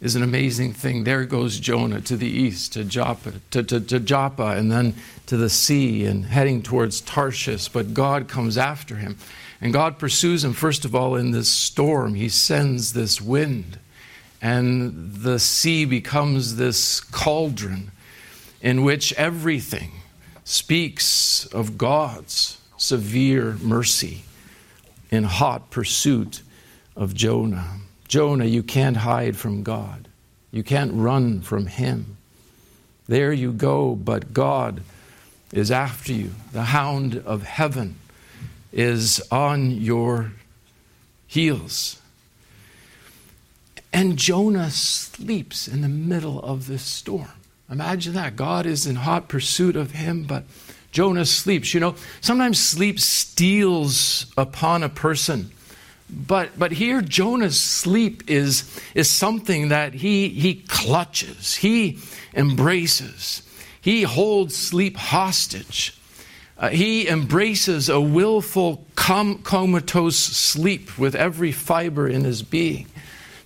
is 0.00 0.16
an 0.16 0.22
amazing 0.22 0.72
thing. 0.72 1.04
There 1.04 1.26
goes 1.26 1.60
Jonah 1.60 2.00
to 2.00 2.16
the 2.16 2.26
east, 2.26 2.72
to 2.72 2.82
Joppa, 2.82 3.34
to, 3.50 3.62
to, 3.64 3.78
to 3.78 4.00
Joppa, 4.00 4.56
and 4.56 4.72
then 4.72 4.94
to 5.26 5.36
the 5.36 5.50
sea 5.50 6.06
and 6.06 6.24
heading 6.24 6.62
towards 6.62 7.02
Tarshish, 7.02 7.68
but 7.68 7.92
God 7.92 8.26
comes 8.26 8.56
after 8.56 8.96
him. 8.96 9.18
And 9.60 9.70
God 9.70 9.98
pursues 9.98 10.42
him, 10.44 10.54
first 10.54 10.86
of 10.86 10.94
all, 10.94 11.14
in 11.14 11.32
this 11.32 11.50
storm. 11.50 12.14
He 12.14 12.30
sends 12.30 12.94
this 12.94 13.20
wind 13.20 13.78
and 14.40 15.12
the 15.16 15.38
sea 15.38 15.84
becomes 15.84 16.56
this 16.56 17.00
cauldron 17.00 17.90
in 18.62 18.82
which 18.82 19.12
everything 19.12 19.90
speaks 20.42 21.44
of 21.52 21.76
God's 21.76 22.58
severe 22.78 23.58
mercy 23.60 24.24
in 25.10 25.24
hot 25.24 25.70
pursuit 25.70 26.42
of 26.96 27.14
Jonah. 27.14 27.78
Jonah, 28.08 28.44
you 28.44 28.62
can't 28.62 28.96
hide 28.96 29.36
from 29.36 29.62
God. 29.62 30.08
You 30.50 30.62
can't 30.62 30.92
run 30.94 31.42
from 31.42 31.66
Him. 31.66 32.16
There 33.06 33.32
you 33.32 33.52
go, 33.52 33.94
but 33.94 34.32
God 34.32 34.82
is 35.52 35.70
after 35.70 36.12
you. 36.12 36.30
The 36.52 36.62
hound 36.62 37.22
of 37.26 37.42
heaven 37.42 37.96
is 38.72 39.20
on 39.30 39.70
your 39.70 40.32
heels. 41.26 42.00
And 43.92 44.16
Jonah 44.16 44.70
sleeps 44.70 45.66
in 45.66 45.80
the 45.80 45.88
middle 45.88 46.40
of 46.40 46.66
this 46.68 46.82
storm. 46.82 47.32
Imagine 47.68 48.14
that. 48.14 48.36
God 48.36 48.66
is 48.66 48.86
in 48.86 48.96
hot 48.96 49.28
pursuit 49.28 49.76
of 49.76 49.92
him, 49.92 50.24
but 50.24 50.44
Jonah 50.92 51.24
sleeps. 51.24 51.72
You 51.74 51.80
know, 51.80 51.94
sometimes 52.20 52.58
sleep 52.58 53.00
steals 53.00 54.26
upon 54.36 54.82
a 54.82 54.88
person. 54.88 55.50
But, 56.08 56.58
but 56.58 56.72
here, 56.72 57.02
Jonah's 57.02 57.60
sleep 57.60 58.28
is, 58.28 58.80
is 58.94 59.08
something 59.08 59.68
that 59.68 59.94
he, 59.94 60.28
he 60.28 60.56
clutches, 60.66 61.54
he 61.54 61.98
embraces, 62.34 63.42
he 63.80 64.02
holds 64.02 64.56
sleep 64.56 64.96
hostage. 64.96 65.96
Uh, 66.58 66.68
he 66.68 67.08
embraces 67.08 67.88
a 67.88 67.98
willful, 67.98 68.84
com- 68.94 69.38
comatose 69.38 70.18
sleep 70.18 70.98
with 70.98 71.14
every 71.14 71.52
fiber 71.52 72.06
in 72.06 72.22
his 72.24 72.42
being. 72.42 72.86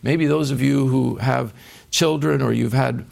Maybe 0.02 0.26
those 0.26 0.50
of 0.50 0.60
you 0.60 0.88
who 0.88 1.16
have 1.16 1.54
children 1.92 2.42
or 2.42 2.52
you've 2.52 2.72
had 2.72 3.06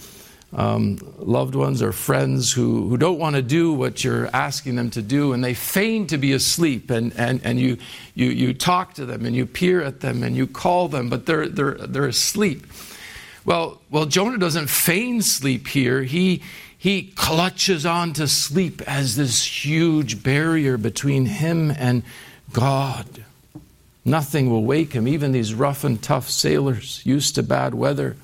um, 0.52 0.99
loved 1.18 1.54
ones 1.54 1.80
or 1.80 1.92
friends 1.92 2.52
who, 2.52 2.88
who 2.88 2.97
don't 2.97 3.18
want 3.18 3.37
to 3.37 3.42
do 3.42 3.73
what 3.73 4.04
you're 4.04 4.28
asking 4.35 4.76
them 4.76 4.90
to 4.90 5.02
do, 5.02 5.32
and 5.32 5.42
they 5.42 5.54
feign 5.54 6.06
to 6.09 6.18
be 6.18 6.32
asleep, 6.32 6.90
and, 6.90 7.12
and, 7.16 7.40
and 7.44 7.59
you, 7.59 7.78
you, 8.14 8.26
you 8.26 8.52
talk 8.52 8.94
to 8.94 9.06
them, 9.06 9.25
and 9.25 9.35
you 9.35 9.47
peer 9.47 9.82
at 9.82 10.00
them, 10.00 10.23
and 10.23 10.37
you 10.37 10.47
call 10.47 10.88
them, 10.88 11.09
but 11.09 11.26
they're, 11.26 11.49
they're, 11.49 11.75
they're 11.75 12.06
asleep. 12.06 12.66
Well, 13.44 13.80
well, 13.90 14.06
Jonah 14.06 14.38
doesn't 14.38 14.68
feign 14.68 15.23
sleep 15.23 15.68
here. 15.68 16.02
He, 16.02 16.42
he 16.76 17.12
clutches 17.14 17.87
on 17.87 18.12
to 18.14 18.28
sleep 18.28 18.82
as 18.82 19.16
this 19.16 19.64
huge 19.64 20.23
barrier 20.23 20.76
between 20.76 21.26
him 21.26 21.71
and 21.71 22.02
God. 22.52 23.25
Nothing 24.04 24.50
will 24.50 24.64
wake 24.64 24.92
him, 24.92 25.09
even 25.09 25.32
these 25.32 25.54
rough 25.54 25.85
and 25.85 26.02
tough 26.02 26.28
sailors 26.28 27.00
used 27.04 27.37
to 27.37 27.42
bad 27.42 27.73
weather. 27.73 28.16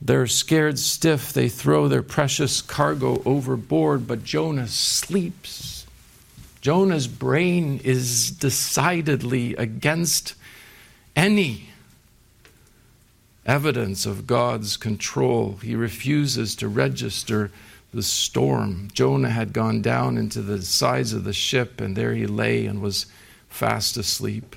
They're 0.00 0.26
scared 0.26 0.78
stiff. 0.78 1.32
They 1.32 1.48
throw 1.48 1.88
their 1.88 2.02
precious 2.02 2.60
cargo 2.60 3.22
overboard, 3.24 4.06
but 4.06 4.24
Jonah 4.24 4.68
sleeps. 4.68 5.86
Jonah's 6.60 7.06
brain 7.06 7.80
is 7.84 8.30
decidedly 8.30 9.54
against 9.56 10.34
any 11.14 11.70
evidence 13.46 14.04
of 14.04 14.26
God's 14.26 14.76
control. 14.76 15.58
He 15.62 15.74
refuses 15.76 16.56
to 16.56 16.68
register 16.68 17.50
the 17.94 18.02
storm. 18.02 18.88
Jonah 18.92 19.30
had 19.30 19.52
gone 19.52 19.80
down 19.80 20.18
into 20.18 20.42
the 20.42 20.60
sides 20.60 21.12
of 21.12 21.24
the 21.24 21.32
ship, 21.32 21.80
and 21.80 21.96
there 21.96 22.14
he 22.14 22.26
lay 22.26 22.66
and 22.66 22.82
was 22.82 23.06
fast 23.48 23.96
asleep. 23.96 24.56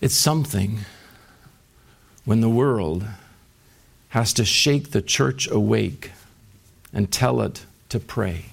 It's 0.00 0.14
something 0.14 0.80
when 2.26 2.42
the 2.42 2.50
world 2.50 3.06
has 4.10 4.34
to 4.34 4.44
shake 4.44 4.90
the 4.90 5.00
church 5.00 5.48
awake 5.50 6.10
and 6.92 7.10
tell 7.10 7.40
it 7.40 7.64
to 7.88 7.98
pray. 7.98 8.46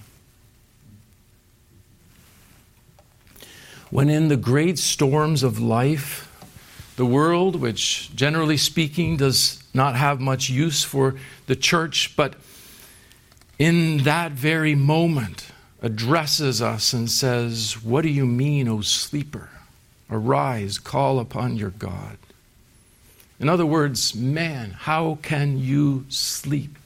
When 3.90 4.10
in 4.10 4.28
the 4.28 4.38
great 4.38 4.80
storms 4.80 5.44
of 5.44 5.60
life, 5.60 6.30
the 6.96 7.06
world, 7.06 7.56
which 7.56 8.16
generally 8.16 8.58
speaking 8.58 9.18
does 9.18 9.64
not 9.74 9.96
have 9.96 10.22
much 10.22 10.50
use 10.50 10.84
for 10.84 11.16
the 11.48 11.56
church, 11.56 12.16
but 12.16 12.36
in 13.58 14.00
that 14.04 14.32
very 14.32 14.76
moment 14.76 15.48
addresses 15.82 16.62
us 16.62 16.94
and 16.94 17.10
says, 17.10 17.84
What 17.84 18.04
do 18.04 18.10
you 18.10 18.26
mean, 18.26 18.68
O 18.68 18.82
sleeper? 18.82 19.50
Arise, 20.10 20.78
call 20.78 21.20
upon 21.20 21.58
your 21.58 21.72
God. 21.72 22.18
In 23.44 23.50
other 23.50 23.66
words, 23.66 24.16
man, 24.16 24.72
how 24.72 25.18
can 25.22 25.60
you 25.60 26.06
sleep? 26.08 26.78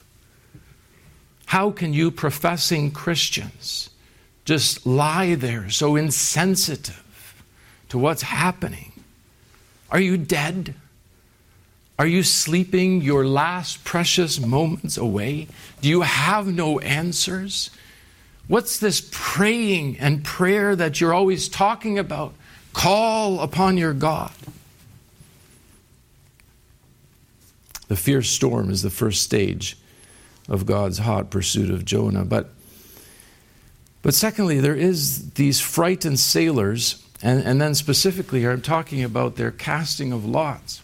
How 1.46 1.70
can 1.70 1.94
you, 1.94 2.10
professing 2.10 2.90
Christians, 2.90 3.90
just 4.44 4.84
lie 4.84 5.36
there 5.36 5.70
so 5.70 5.94
insensitive 5.94 7.44
to 7.90 7.96
what's 7.96 8.22
happening? 8.22 8.90
Are 9.92 10.00
you 10.00 10.16
dead? 10.16 10.74
Are 11.96 12.08
you 12.08 12.24
sleeping 12.24 13.02
your 13.02 13.24
last 13.24 13.84
precious 13.84 14.40
moments 14.40 14.96
away? 14.96 15.46
Do 15.80 15.88
you 15.88 16.00
have 16.00 16.48
no 16.48 16.80
answers? 16.80 17.70
What's 18.48 18.80
this 18.80 19.08
praying 19.12 20.00
and 20.00 20.24
prayer 20.24 20.74
that 20.74 21.00
you're 21.00 21.14
always 21.14 21.48
talking 21.48 22.00
about? 22.00 22.34
Call 22.72 23.38
upon 23.38 23.76
your 23.76 23.94
God. 23.94 24.32
The 27.88 27.96
fierce 27.96 28.30
storm 28.30 28.70
is 28.70 28.82
the 28.82 28.90
first 28.90 29.22
stage 29.22 29.76
of 30.48 30.66
God's 30.66 30.98
hot 30.98 31.30
pursuit 31.30 31.70
of 31.70 31.84
Jonah. 31.84 32.24
But, 32.24 32.50
but 34.02 34.14
secondly, 34.14 34.60
there 34.60 34.74
is 34.74 35.30
these 35.32 35.60
frightened 35.60 36.20
sailors, 36.20 37.04
and, 37.22 37.42
and 37.42 37.60
then 37.60 37.74
specifically, 37.74 38.40
here 38.40 38.52
I'm 38.52 38.62
talking 38.62 39.02
about 39.02 39.36
their 39.36 39.50
casting 39.50 40.12
of 40.12 40.24
lots. 40.24 40.82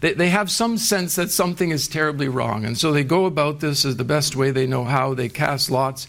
They, 0.00 0.12
they 0.12 0.28
have 0.28 0.50
some 0.50 0.76
sense 0.78 1.16
that 1.16 1.30
something 1.30 1.70
is 1.70 1.88
terribly 1.88 2.28
wrong, 2.28 2.64
and 2.64 2.76
so 2.76 2.92
they 2.92 3.04
go 3.04 3.24
about 3.24 3.60
this 3.60 3.84
as 3.84 3.96
the 3.96 4.04
best 4.04 4.36
way 4.36 4.50
they 4.50 4.66
know 4.66 4.84
how. 4.84 5.14
They 5.14 5.28
cast 5.28 5.70
lots, 5.70 6.06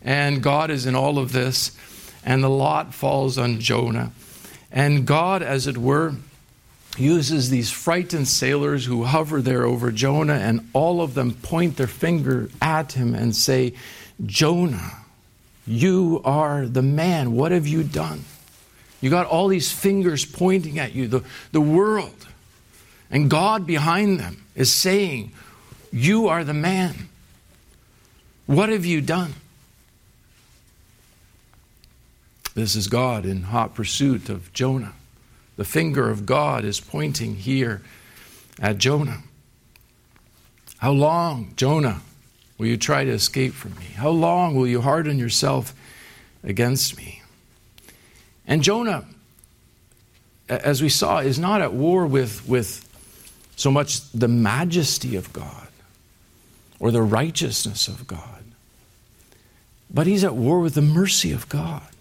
and 0.00 0.42
God 0.42 0.70
is 0.70 0.86
in 0.86 0.94
all 0.96 1.18
of 1.18 1.32
this, 1.32 1.76
and 2.24 2.42
the 2.42 2.50
lot 2.50 2.94
falls 2.94 3.38
on 3.38 3.60
Jonah. 3.60 4.12
And 4.72 5.06
God, 5.06 5.42
as 5.42 5.66
it 5.66 5.76
were, 5.76 6.14
uses 6.98 7.50
these 7.50 7.70
frightened 7.70 8.28
sailors 8.28 8.84
who 8.84 9.04
hover 9.04 9.40
there 9.40 9.64
over 9.64 9.90
Jonah, 9.90 10.34
and 10.34 10.68
all 10.72 11.00
of 11.00 11.14
them 11.14 11.34
point 11.34 11.76
their 11.76 11.86
finger 11.86 12.50
at 12.60 12.92
him 12.92 13.14
and 13.14 13.34
say, 13.34 13.74
Jonah, 14.24 14.98
you 15.66 16.20
are 16.24 16.66
the 16.66 16.82
man. 16.82 17.32
What 17.32 17.52
have 17.52 17.66
you 17.66 17.82
done? 17.82 18.24
You 19.00 19.10
got 19.10 19.26
all 19.26 19.48
these 19.48 19.72
fingers 19.72 20.24
pointing 20.24 20.78
at 20.78 20.94
you, 20.94 21.08
the, 21.08 21.24
the 21.50 21.60
world. 21.60 22.26
And 23.10 23.28
God 23.28 23.66
behind 23.66 24.20
them 24.20 24.44
is 24.54 24.72
saying, 24.72 25.32
You 25.90 26.28
are 26.28 26.44
the 26.44 26.54
man. 26.54 27.08
What 28.46 28.68
have 28.68 28.84
you 28.84 29.00
done? 29.00 29.34
This 32.54 32.76
is 32.76 32.86
God 32.86 33.24
in 33.24 33.44
hot 33.44 33.74
pursuit 33.74 34.28
of 34.28 34.52
Jonah. 34.52 34.92
The 35.56 35.64
finger 35.64 36.10
of 36.10 36.26
God 36.26 36.64
is 36.64 36.80
pointing 36.80 37.36
here 37.36 37.82
at 38.58 38.78
Jonah. 38.78 39.22
How 40.78 40.92
long, 40.92 41.52
Jonah, 41.56 42.00
will 42.58 42.66
you 42.66 42.76
try 42.76 43.04
to 43.04 43.10
escape 43.10 43.52
from 43.52 43.74
me? 43.76 43.86
How 43.94 44.10
long 44.10 44.54
will 44.54 44.66
you 44.66 44.80
harden 44.80 45.18
yourself 45.18 45.74
against 46.42 46.96
me? 46.96 47.22
And 48.46 48.62
Jonah, 48.62 49.04
as 50.48 50.82
we 50.82 50.88
saw, 50.88 51.18
is 51.18 51.38
not 51.38 51.62
at 51.62 51.72
war 51.72 52.06
with, 52.06 52.48
with 52.48 52.88
so 53.56 53.70
much 53.70 54.10
the 54.10 54.28
majesty 54.28 55.14
of 55.14 55.32
God 55.32 55.68
or 56.80 56.90
the 56.90 57.02
righteousness 57.02 57.86
of 57.86 58.06
God, 58.06 58.42
but 59.88 60.06
he's 60.06 60.24
at 60.24 60.34
war 60.34 60.60
with 60.60 60.74
the 60.74 60.82
mercy 60.82 61.30
of 61.32 61.48
God. 61.48 61.91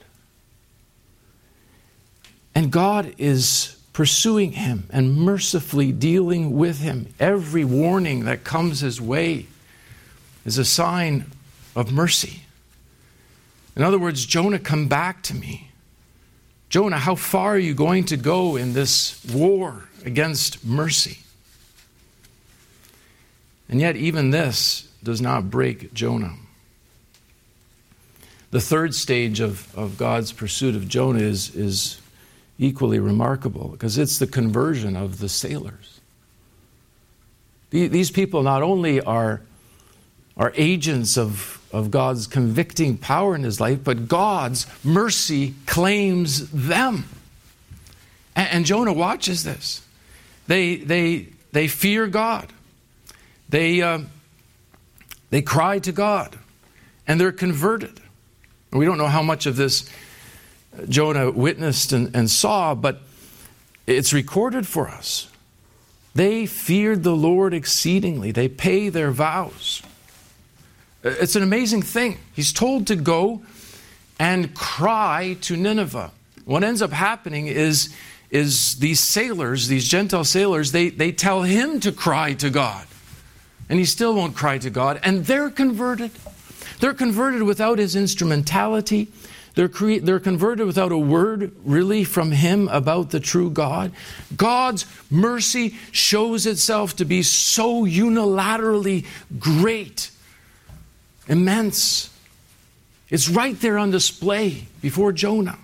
And 2.53 2.71
God 2.71 3.13
is 3.17 3.77
pursuing 3.93 4.53
him 4.53 4.87
and 4.91 5.15
mercifully 5.15 5.91
dealing 5.91 6.57
with 6.57 6.79
him. 6.79 7.13
Every 7.19 7.65
warning 7.65 8.25
that 8.25 8.43
comes 8.43 8.79
his 8.79 9.01
way 9.01 9.47
is 10.45 10.57
a 10.57 10.65
sign 10.65 11.25
of 11.75 11.91
mercy. 11.91 12.41
In 13.75 13.83
other 13.83 13.99
words, 13.99 14.25
Jonah, 14.25 14.59
come 14.59 14.87
back 14.87 15.23
to 15.23 15.33
me. 15.33 15.69
Jonah, 16.69 16.97
how 16.97 17.15
far 17.15 17.55
are 17.55 17.59
you 17.59 17.73
going 17.73 18.05
to 18.05 18.17
go 18.17 18.55
in 18.55 18.73
this 18.73 19.23
war 19.25 19.89
against 20.05 20.65
mercy? 20.65 21.19
And 23.69 23.79
yet, 23.79 23.95
even 23.95 24.31
this 24.31 24.89
does 25.03 25.21
not 25.21 25.49
break 25.49 25.93
Jonah. 25.93 26.33
The 28.51 28.59
third 28.59 28.93
stage 28.93 29.39
of, 29.39 29.73
of 29.77 29.97
God's 29.97 30.33
pursuit 30.33 30.75
of 30.75 30.89
Jonah 30.89 31.19
is, 31.19 31.55
is 31.55 32.00
equally 32.61 32.99
remarkable 32.99 33.69
because 33.69 33.97
it's 33.97 34.19
the 34.19 34.27
conversion 34.27 34.95
of 34.95 35.17
the 35.17 35.27
sailors. 35.27 35.99
These 37.71 38.11
people 38.11 38.43
not 38.43 38.61
only 38.61 39.01
are, 39.01 39.41
are 40.37 40.53
agents 40.55 41.17
of, 41.17 41.59
of 41.71 41.89
God's 41.89 42.27
convicting 42.27 42.97
power 42.97 43.33
in 43.33 43.43
his 43.43 43.59
life, 43.59 43.83
but 43.83 44.07
God's 44.07 44.67
mercy 44.83 45.55
claims 45.65 46.51
them. 46.51 47.05
And, 48.35 48.49
and 48.51 48.65
Jonah 48.65 48.93
watches 48.93 49.43
this. 49.43 49.81
They, 50.45 50.75
they, 50.75 51.29
they 51.53 51.67
fear 51.67 52.05
God. 52.05 52.53
They, 53.49 53.81
uh, 53.81 54.01
they 55.31 55.41
cry 55.41 55.79
to 55.79 55.91
God, 55.91 56.37
and 57.07 57.19
they're 57.19 57.31
converted. 57.31 57.99
We 58.71 58.85
don't 58.85 58.99
know 58.99 59.07
how 59.07 59.23
much 59.23 59.47
of 59.47 59.55
this 59.55 59.89
Jonah 60.87 61.31
witnessed 61.31 61.91
and, 61.91 62.15
and 62.15 62.29
saw, 62.29 62.75
but 62.75 63.01
it's 63.87 64.13
recorded 64.13 64.67
for 64.67 64.87
us. 64.87 65.27
They 66.13 66.45
feared 66.45 67.03
the 67.03 67.15
Lord 67.15 67.53
exceedingly, 67.53 68.31
they 68.31 68.47
pay 68.47 68.89
their 68.89 69.11
vows. 69.11 69.81
Uh, 71.03 71.09
it's 71.19 71.35
an 71.35 71.43
amazing 71.43 71.81
thing. 71.81 72.19
He's 72.33 72.53
told 72.53 72.87
to 72.87 72.95
go 72.95 73.41
and 74.19 74.53
cry 74.53 75.37
to 75.41 75.57
Nineveh. 75.57 76.11
What 76.45 76.63
ends 76.63 76.81
up 76.81 76.91
happening 76.91 77.47
is, 77.47 77.93
is 78.29 78.77
these 78.77 78.99
sailors, 78.99 79.67
these 79.67 79.87
Gentile 79.87 80.23
sailors, 80.23 80.71
they, 80.71 80.89
they 80.89 81.11
tell 81.11 81.43
him 81.43 81.79
to 81.81 81.91
cry 81.91 82.33
to 82.33 82.49
God. 82.49 82.85
And 83.69 83.79
he 83.79 83.85
still 83.85 84.13
won't 84.13 84.35
cry 84.35 84.57
to 84.57 84.69
God. 84.69 84.99
And 85.03 85.25
they're 85.25 85.49
converted. 85.49 86.11
They're 86.79 86.93
converted 86.93 87.43
without 87.43 87.79
his 87.79 87.95
instrumentality. 87.95 89.07
They're, 89.55 89.67
cre- 89.67 89.99
they're 90.01 90.19
converted 90.19 90.65
without 90.65 90.91
a 90.91 90.97
word, 90.97 91.51
really, 91.63 92.03
from 92.03 92.31
Him 92.31 92.69
about 92.69 93.09
the 93.09 93.19
true 93.19 93.49
God. 93.49 93.91
God's 94.35 94.85
mercy 95.09 95.75
shows 95.91 96.45
itself 96.45 96.95
to 96.97 97.05
be 97.05 97.21
so 97.23 97.85
unilaterally 97.85 99.05
great, 99.39 100.09
immense. 101.27 102.09
It's 103.09 103.27
right 103.27 103.59
there 103.59 103.77
on 103.77 103.91
display 103.91 104.67
before 104.81 105.11
Jonah. 105.11 105.57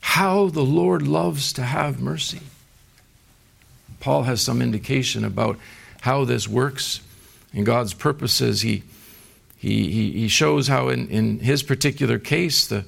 How 0.00 0.48
the 0.48 0.64
Lord 0.64 1.06
loves 1.06 1.52
to 1.54 1.62
have 1.62 2.00
mercy. 2.00 2.40
Paul 4.00 4.24
has 4.24 4.42
some 4.42 4.60
indication 4.60 5.24
about 5.24 5.58
how 6.02 6.24
this 6.24 6.46
works 6.46 7.00
and 7.54 7.64
God's 7.64 7.94
purposes. 7.94 8.60
He 8.60 8.82
he, 9.64 9.90
he, 9.90 10.10
he 10.12 10.28
shows 10.28 10.68
how, 10.68 10.90
in, 10.90 11.08
in 11.08 11.38
his 11.38 11.62
particular 11.62 12.18
case, 12.18 12.66
the, 12.66 12.84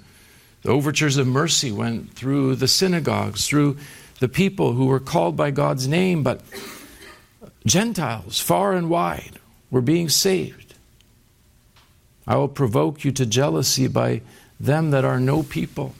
the 0.61 0.69
overtures 0.69 1.17
of 1.17 1.27
mercy 1.27 1.73
went 1.73 2.13
through 2.13 2.57
the 2.57 2.69
synagogues, 2.69 3.49
through 3.49 3.79
the 4.21 4.29
people 4.29 4.75
who 4.75 4.85
were 4.85 5.01
called 5.01 5.39
by 5.39 5.51
God's 5.51 5.89
name, 5.89 6.23
but 6.23 6.43
Gentiles, 7.65 8.41
far 8.41 8.75
and 8.75 8.91
wide, 8.91 9.39
were 9.71 9.81
being 9.81 10.11
saved. 10.11 10.75
I 12.27 12.37
will 12.37 12.47
provoke 12.47 13.05
you 13.05 13.13
to 13.13 13.25
jealousy 13.25 13.89
by 13.89 14.21
them 14.61 14.91
that 14.91 15.05
are 15.05 15.19
no 15.19 15.45
people. 15.45 15.95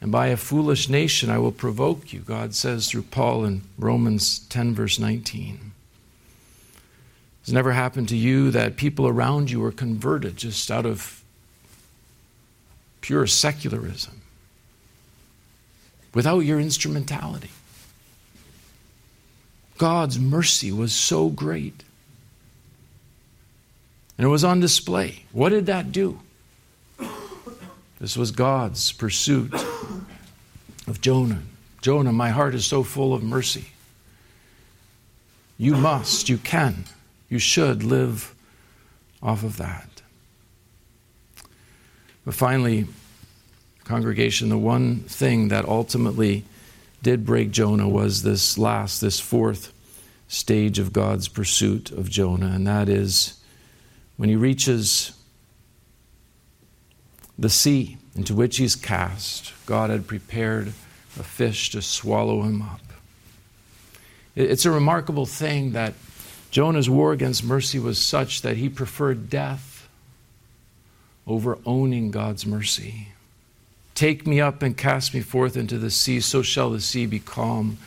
And 0.00 0.10
by 0.10 0.28
a 0.28 0.38
foolish 0.38 0.88
nation 0.88 1.28
I 1.28 1.36
will 1.36 1.52
provoke 1.52 2.14
you, 2.14 2.20
God 2.20 2.54
says 2.54 2.88
through 2.88 3.02
Paul 3.02 3.44
in 3.44 3.60
Romans 3.76 4.38
10, 4.38 4.74
verse 4.74 4.98
19. 4.98 5.69
Has 7.44 7.54
never 7.54 7.72
happened 7.72 8.08
to 8.10 8.16
you 8.16 8.50
that 8.50 8.76
people 8.76 9.06
around 9.06 9.50
you 9.50 9.64
are 9.64 9.72
converted 9.72 10.36
just 10.36 10.70
out 10.70 10.86
of 10.86 11.22
pure 13.00 13.26
secularism 13.26 14.20
without 16.12 16.40
your 16.40 16.60
instrumentality? 16.60 17.50
God's 19.78 20.18
mercy 20.18 20.70
was 20.70 20.92
so 20.92 21.30
great. 21.30 21.84
And 24.18 24.26
it 24.26 24.28
was 24.28 24.44
on 24.44 24.60
display. 24.60 25.24
What 25.32 25.48
did 25.48 25.64
that 25.66 25.92
do? 25.92 26.20
This 27.98 28.16
was 28.16 28.30
God's 28.30 28.92
pursuit 28.92 29.54
of 30.86 31.00
Jonah. 31.00 31.42
Jonah, 31.80 32.12
my 32.12 32.28
heart 32.28 32.54
is 32.54 32.66
so 32.66 32.82
full 32.82 33.14
of 33.14 33.22
mercy. 33.22 33.68
You 35.56 35.74
must, 35.74 36.28
you 36.28 36.36
can 36.36 36.84
you 37.30 37.38
should 37.38 37.82
live 37.82 38.34
off 39.22 39.42
of 39.42 39.56
that. 39.56 40.02
But 42.24 42.34
finally, 42.34 42.86
congregation, 43.84 44.50
the 44.50 44.58
one 44.58 45.00
thing 45.00 45.48
that 45.48 45.64
ultimately 45.64 46.44
did 47.02 47.24
break 47.24 47.50
Jonah 47.50 47.88
was 47.88 48.22
this 48.22 48.58
last, 48.58 49.00
this 49.00 49.18
fourth 49.18 49.72
stage 50.28 50.78
of 50.78 50.92
God's 50.92 51.28
pursuit 51.28 51.90
of 51.90 52.10
Jonah, 52.10 52.52
and 52.54 52.66
that 52.66 52.88
is 52.88 53.40
when 54.16 54.28
he 54.28 54.36
reaches 54.36 55.12
the 57.38 57.48
sea 57.48 57.96
into 58.14 58.34
which 58.34 58.58
he's 58.58 58.76
cast, 58.76 59.52
God 59.64 59.88
had 59.88 60.06
prepared 60.06 60.68
a 61.18 61.22
fish 61.22 61.70
to 61.70 61.80
swallow 61.80 62.42
him 62.42 62.60
up. 62.60 62.80
It's 64.36 64.66
a 64.66 64.70
remarkable 64.70 65.26
thing 65.26 65.72
that 65.72 65.94
Jonah's 66.50 66.90
war 66.90 67.12
against 67.12 67.44
mercy 67.44 67.78
was 67.78 67.98
such 67.98 68.42
that 68.42 68.56
he 68.56 68.68
preferred 68.68 69.30
death 69.30 69.88
over 71.26 71.58
owning 71.64 72.10
God's 72.10 72.44
mercy. 72.44 73.08
Take 73.94 74.26
me 74.26 74.40
up 74.40 74.62
and 74.62 74.76
cast 74.76 75.14
me 75.14 75.20
forth 75.20 75.56
into 75.56 75.78
the 75.78 75.90
sea, 75.90 76.20
so 76.20 76.42
shall 76.42 76.70
the 76.70 76.80
sea 76.80 77.06
be 77.06 77.20
calm 77.20 77.78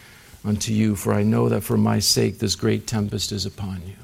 unto 0.46 0.72
you, 0.72 0.96
for 0.96 1.14
I 1.14 1.24
know 1.24 1.50
that 1.50 1.64
for 1.64 1.78
my 1.78 2.00
sake 2.00 2.40
this 2.40 2.56
great 2.56 2.88
tempest 2.88 3.32
is 3.32 3.46
upon 3.46 3.82
you. 3.86 3.96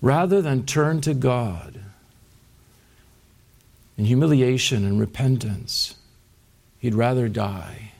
Rather 0.00 0.40
than 0.40 0.64
turn 0.66 1.00
to 1.02 1.14
God 1.14 1.80
in 3.96 4.04
humiliation 4.04 4.84
and 4.84 5.00
repentance, 5.00 5.96
he'd 6.78 6.94
rather 6.94 7.28
die. 7.28 7.92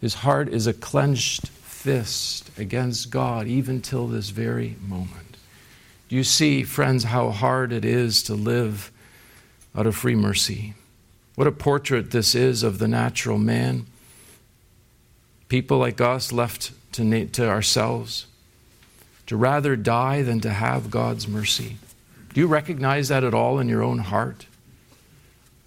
His 0.00 0.14
heart 0.14 0.48
is 0.48 0.66
a 0.66 0.72
clenched 0.72 1.50
fist 1.82 2.48
against 2.56 3.10
God 3.10 3.48
even 3.48 3.80
till 3.80 4.06
this 4.06 4.30
very 4.30 4.76
moment. 4.86 5.36
Do 6.08 6.14
you 6.14 6.22
see, 6.22 6.62
friends, 6.62 7.02
how 7.02 7.30
hard 7.30 7.72
it 7.72 7.84
is 7.84 8.22
to 8.24 8.34
live 8.34 8.92
out 9.74 9.88
of 9.88 9.96
free 9.96 10.14
mercy? 10.14 10.74
What 11.34 11.48
a 11.48 11.52
portrait 11.52 12.12
this 12.12 12.36
is 12.36 12.62
of 12.62 12.78
the 12.78 12.86
natural 12.86 13.36
man. 13.36 13.86
People 15.48 15.78
like 15.78 16.00
us 16.00 16.30
left 16.30 16.70
to, 16.92 17.26
to 17.26 17.48
ourselves, 17.48 18.26
to 19.26 19.36
rather 19.36 19.74
die 19.74 20.22
than 20.22 20.38
to 20.38 20.50
have 20.50 20.88
God's 20.88 21.26
mercy. 21.26 21.78
Do 22.32 22.40
you 22.40 22.46
recognize 22.46 23.08
that 23.08 23.24
at 23.24 23.34
all 23.34 23.58
in 23.58 23.68
your 23.68 23.82
own 23.82 23.98
heart? 23.98 24.46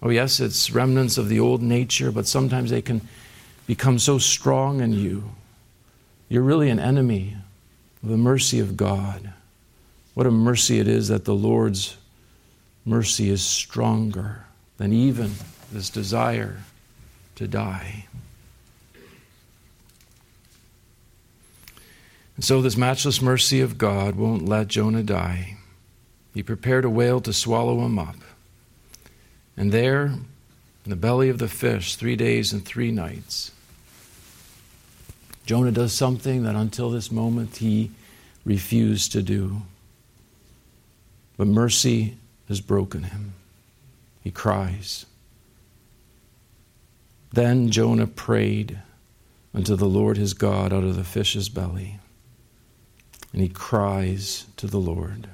Oh, 0.00 0.08
yes, 0.08 0.40
it's 0.40 0.70
remnants 0.70 1.18
of 1.18 1.28
the 1.28 1.40
old 1.40 1.60
nature, 1.60 2.10
but 2.10 2.26
sometimes 2.26 2.70
they 2.70 2.80
can 2.80 3.06
become 3.66 3.98
so 3.98 4.16
strong 4.16 4.80
in 4.80 4.94
you 4.94 5.32
you're 6.28 6.42
really 6.42 6.70
an 6.70 6.80
enemy 6.80 7.36
of 8.02 8.08
the 8.08 8.16
mercy 8.16 8.58
of 8.58 8.76
God. 8.76 9.32
What 10.14 10.26
a 10.26 10.30
mercy 10.30 10.78
it 10.78 10.88
is 10.88 11.08
that 11.08 11.24
the 11.24 11.34
Lord's 11.34 11.96
mercy 12.84 13.28
is 13.30 13.42
stronger 13.42 14.44
than 14.78 14.92
even 14.92 15.32
this 15.72 15.90
desire 15.90 16.58
to 17.36 17.46
die. 17.46 18.06
And 22.36 22.44
so, 22.44 22.60
this 22.60 22.76
matchless 22.76 23.22
mercy 23.22 23.60
of 23.60 23.78
God 23.78 24.14
won't 24.14 24.44
let 24.44 24.68
Jonah 24.68 25.02
die. 25.02 25.56
He 26.34 26.42
prepared 26.42 26.84
a 26.84 26.90
whale 26.90 27.20
to 27.22 27.32
swallow 27.32 27.80
him 27.80 27.98
up. 27.98 28.16
And 29.56 29.72
there, 29.72 30.04
in 30.04 30.90
the 30.90 30.96
belly 30.96 31.30
of 31.30 31.38
the 31.38 31.48
fish, 31.48 31.96
three 31.96 32.14
days 32.14 32.52
and 32.52 32.62
three 32.62 32.90
nights, 32.92 33.52
Jonah 35.46 35.70
does 35.70 35.92
something 35.92 36.42
that 36.42 36.56
until 36.56 36.90
this 36.90 37.12
moment 37.12 37.56
he 37.58 37.92
refused 38.44 39.12
to 39.12 39.22
do. 39.22 39.62
But 41.36 41.46
mercy 41.46 42.16
has 42.48 42.60
broken 42.60 43.04
him. 43.04 43.34
He 44.22 44.32
cries. 44.32 45.06
Then 47.32 47.70
Jonah 47.70 48.08
prayed 48.08 48.80
unto 49.54 49.76
the 49.76 49.88
Lord 49.88 50.16
his 50.16 50.34
God 50.34 50.72
out 50.72 50.82
of 50.82 50.96
the 50.96 51.04
fish's 51.04 51.48
belly. 51.48 52.00
And 53.32 53.40
he 53.40 53.48
cries 53.48 54.46
to 54.56 54.66
the 54.66 54.78
Lord. 54.78 55.28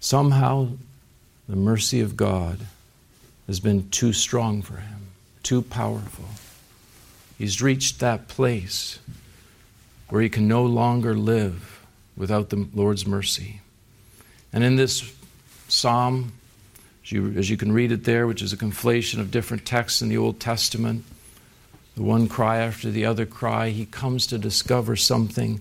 Somehow, 0.00 0.70
the 1.48 1.56
mercy 1.56 2.00
of 2.00 2.16
God 2.16 2.58
has 3.46 3.60
been 3.60 3.90
too 3.90 4.12
strong 4.12 4.62
for 4.62 4.76
him, 4.76 5.08
too 5.42 5.62
powerful. 5.62 6.24
He's 7.42 7.60
reached 7.60 7.98
that 7.98 8.28
place 8.28 9.00
where 10.08 10.22
he 10.22 10.28
can 10.28 10.46
no 10.46 10.64
longer 10.64 11.16
live 11.16 11.84
without 12.16 12.50
the 12.50 12.68
Lord's 12.72 13.04
mercy. 13.04 13.60
And 14.52 14.62
in 14.62 14.76
this 14.76 15.12
psalm, 15.66 16.34
as 17.02 17.10
you, 17.10 17.34
as 17.36 17.50
you 17.50 17.56
can 17.56 17.72
read 17.72 17.90
it 17.90 18.04
there, 18.04 18.28
which 18.28 18.42
is 18.42 18.52
a 18.52 18.56
conflation 18.56 19.18
of 19.18 19.32
different 19.32 19.66
texts 19.66 20.00
in 20.00 20.08
the 20.08 20.18
Old 20.18 20.38
Testament, 20.38 21.02
the 21.96 22.04
one 22.04 22.28
cry 22.28 22.58
after 22.58 22.92
the 22.92 23.04
other 23.04 23.26
cry, 23.26 23.70
he 23.70 23.86
comes 23.86 24.24
to 24.28 24.38
discover 24.38 24.94
something 24.94 25.60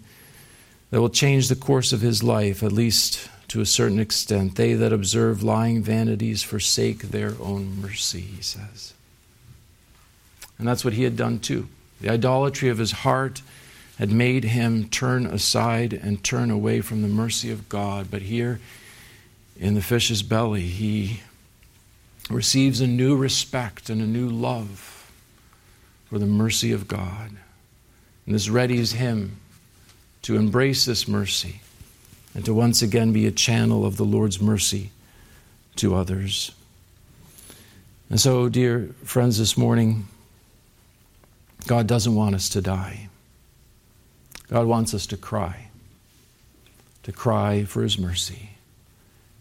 that 0.91 1.02
will 1.02 1.10
change 1.10 1.48
the 1.48 1.56
course 1.56 1.91
of 1.91 2.02
his 2.02 2.22
life, 2.22 2.62
at 2.62 2.72
least 2.72 3.28
to 3.48 3.60
a 3.60 3.65
certain 3.65 3.98
extent. 3.98 4.56
They 4.56 4.76
that 4.76 4.94
observe 4.94 5.41
lying 5.41 5.82
vanities 5.82 6.44
forsake 6.44 7.10
their 7.10 7.34
own 7.41 7.82
mercy, 7.82 8.22
he 8.22 8.44
says. 8.44 8.94
And 10.62 10.67
that's 10.67 10.86
what 10.86 10.93
he 10.93 11.06
had 11.06 11.17
done 11.17 11.39
too. 11.39 11.67
The 12.02 12.10
idolatry 12.12 12.69
of 12.69 12.78
his 12.78 12.91
heart 12.91 13.41
had 13.97 14.12
made 14.12 14.43
him 14.43 14.88
turn 14.89 15.26
aside 15.26 15.91
and 15.91 16.24
turn 16.24 16.52
away 16.52 16.82
from 16.82 17.02
the 17.02 17.08
mercy 17.08 17.50
of 17.50 17.67
God. 17.67 18.12
But 18.12 18.21
here 18.21 18.60
in 19.60 19.74
the 19.74 19.82
fish's 19.82 20.21
belly, 20.21 20.62
he 20.62 21.21
receives 22.30 22.80
a 22.80 22.86
new 22.86 23.15
respect 23.15 23.89
and 23.89 24.04
a 24.04 24.06
new 24.06 24.30
love 24.30 25.12
for 26.06 26.19
the 26.19 26.28
mercy 26.28 26.71
of 26.71 26.88
God. 26.88 27.32
And 28.28 28.36
this 28.36 28.47
readies 28.47 28.93
him 28.93 29.38
to 30.21 30.36
embrace 30.36 30.86
this 30.86 31.08
mercy 31.08 31.62
and 32.36 32.45
to 32.45 32.54
once 32.54 32.84
again 32.84 33.13
be 33.13 33.26
a 33.26 33.32
channel 33.32 33.84
of 33.84 33.97
the 33.97 34.06
Lord's 34.06 34.39
mercy 34.39 34.91
to 35.78 35.95
others. 35.95 36.52
And 38.12 38.19
so, 38.19 38.47
dear 38.47 38.91
friends, 39.04 39.39
this 39.39 39.58
morning, 39.58 40.08
God 41.67 41.88
doesn't 41.88 42.15
want 42.15 42.36
us 42.36 42.50
to 42.50 42.62
die. 42.62 43.10
God 44.50 44.65
wants 44.65 44.93
us 44.93 45.08
to 45.08 45.17
cry, 45.17 45.67
to 47.04 47.12
cry 47.12 47.63
for 47.63 47.84
His 47.84 47.97
mercy. 47.97 48.50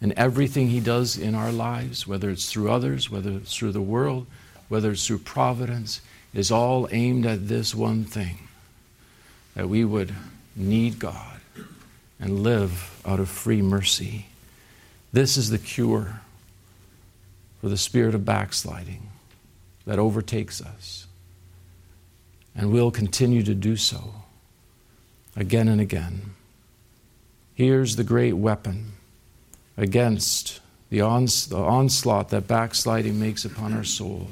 And 0.01 0.13
everything 0.13 0.69
He 0.69 0.81
does 0.81 1.19
in 1.19 1.35
our 1.35 1.53
lives, 1.53 2.07
whether 2.07 2.31
it's 2.31 2.51
through 2.51 2.71
others, 2.71 3.11
whether 3.11 3.33
it's 3.33 3.55
through 3.55 3.73
the 3.73 3.81
world, 3.81 4.27
whether 4.69 4.93
it's 4.93 5.07
through 5.07 5.19
providence, 5.19 6.01
is 6.33 6.51
all 6.51 6.89
aimed 6.93 7.27
at 7.27 7.49
this 7.49 7.75
one 7.75 8.05
thing 8.05 8.49
that 9.55 9.69
we 9.69 9.85
would 9.85 10.15
need 10.55 10.99
God 10.99 11.41
and 12.21 12.43
live 12.43 13.01
out 13.05 13.19
of 13.19 13.29
free 13.29 13.63
mercy. 13.63 14.27
This 15.13 15.37
is 15.37 15.51
the 15.51 15.59
cure 15.59 16.21
for 17.61 17.69
the 17.69 17.77
spirit 17.77 18.15
of 18.15 18.25
backsliding 18.25 19.09
that 19.87 19.99
overtakes 19.99 20.63
us. 20.63 21.07
And 22.55 22.73
will 22.73 22.91
continue 22.91 23.43
to 23.45 23.55
do 23.55 23.77
so 23.77 24.15
again 25.37 25.69
and 25.69 25.81
again. 25.81 26.35
Here's 27.55 27.97
the 27.97 28.05
great 28.05 28.33
weapon 28.33 28.93
against 29.77 30.61
the, 30.91 31.01
ons- 31.01 31.47
the 31.47 31.57
onslaught 31.57 32.31
that 32.31 32.49
backsliding 32.49 33.19
makes 33.21 33.45
upon 33.45 33.73
our 33.73 33.85
soul 33.85 34.29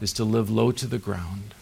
is 0.00 0.12
to 0.14 0.24
live 0.24 0.50
low 0.50 0.70
to 0.72 0.86
the 0.86 0.98
ground, 0.98 1.54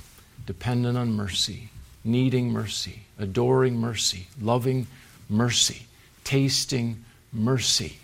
dependent 0.44 0.98
on 0.98 1.12
mercy, 1.12 1.70
needing 2.04 2.50
mercy, 2.50 3.02
adoring 3.18 3.76
mercy, 3.76 4.26
loving 4.40 4.87
mercy, 5.28 5.87
tasting 6.24 7.04
mercy 7.32 7.98